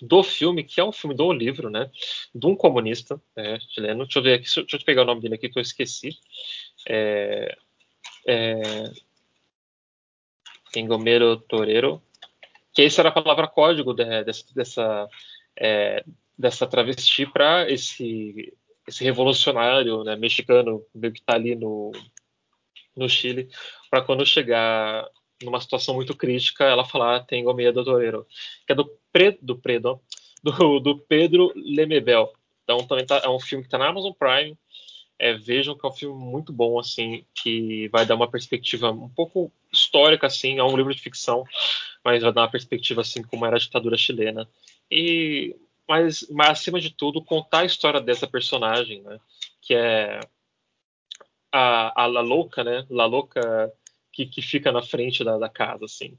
[0.00, 1.90] do filme, que é um filme do livro, né,
[2.34, 4.04] de um comunista é, chileno.
[4.04, 6.18] Deixa eu ver aqui, deixa eu pegar o nome dele aqui que eu esqueci.
[6.88, 7.56] É,
[8.26, 8.92] é,
[10.76, 12.02] Engomero Torero,
[12.72, 15.08] que essa era a palavra código de, dessa, dessa,
[15.56, 16.04] é,
[16.38, 18.56] dessa travesti para esse,
[18.86, 21.92] esse revolucionário né, mexicano que está ali no,
[22.96, 23.48] no Chile,
[23.90, 25.08] para quando chegar
[25.42, 28.26] numa situação muito crítica, ela falar ah, tenho medo, Torero,
[28.66, 28.99] que é do,
[29.42, 30.00] Do, Predo,
[30.42, 32.32] do, do Pedro Lemebel.
[32.64, 34.56] Então também tá, é um filme que está na Amazon Prime.
[35.18, 39.08] É, vejam que é um filme muito bom, assim, que vai dar uma perspectiva um
[39.10, 41.44] pouco histórica, assim, é um livro de ficção,
[42.02, 44.48] mas vai dar uma perspectiva, assim, como era a ditadura chilena.
[44.90, 45.54] E,
[45.86, 49.20] mas, mas acima de tudo, contar a história dessa personagem, né,
[49.60, 50.20] que é
[51.52, 53.70] a, a La Louca, né, La Louca
[54.12, 56.16] que, que fica na frente da, da casa, assim.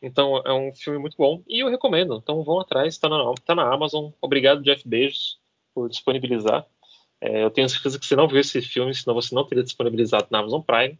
[0.00, 2.16] Então é um filme muito bom e eu recomendo.
[2.16, 4.10] Então vão atrás, está na, tá na Amazon.
[4.20, 5.38] Obrigado, Jeff Beijos,
[5.74, 6.66] por disponibilizar.
[7.20, 10.28] É, eu tenho certeza que você não viu esse filme, senão você não teria disponibilizado
[10.30, 10.98] na Amazon Prime,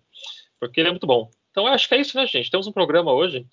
[0.58, 1.30] porque ele é muito bom.
[1.50, 2.50] Então acho que é isso, né, gente?
[2.50, 3.46] Temos um programa hoje.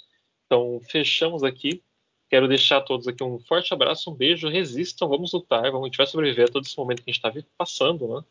[0.45, 1.83] Então fechamos aqui.
[2.27, 5.85] Quero deixar a todos aqui um forte abraço, um beijo, resistam, vamos lutar, vamos, a
[5.85, 8.23] gente vai sobreviver a todo esse momento que a gente está passando, né?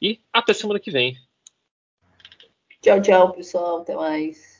[0.00, 1.16] E até semana que vem.
[2.80, 3.78] Tchau, tchau, pessoal.
[3.78, 4.53] Até mais.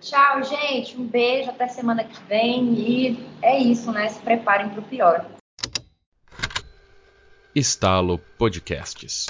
[0.00, 0.96] Tchau, gente.
[0.96, 1.50] Um beijo.
[1.50, 2.74] Até semana que vem.
[2.74, 4.08] E é isso, né?
[4.08, 5.26] Se preparem para o pior.
[7.54, 9.26] Estalo Podcasts.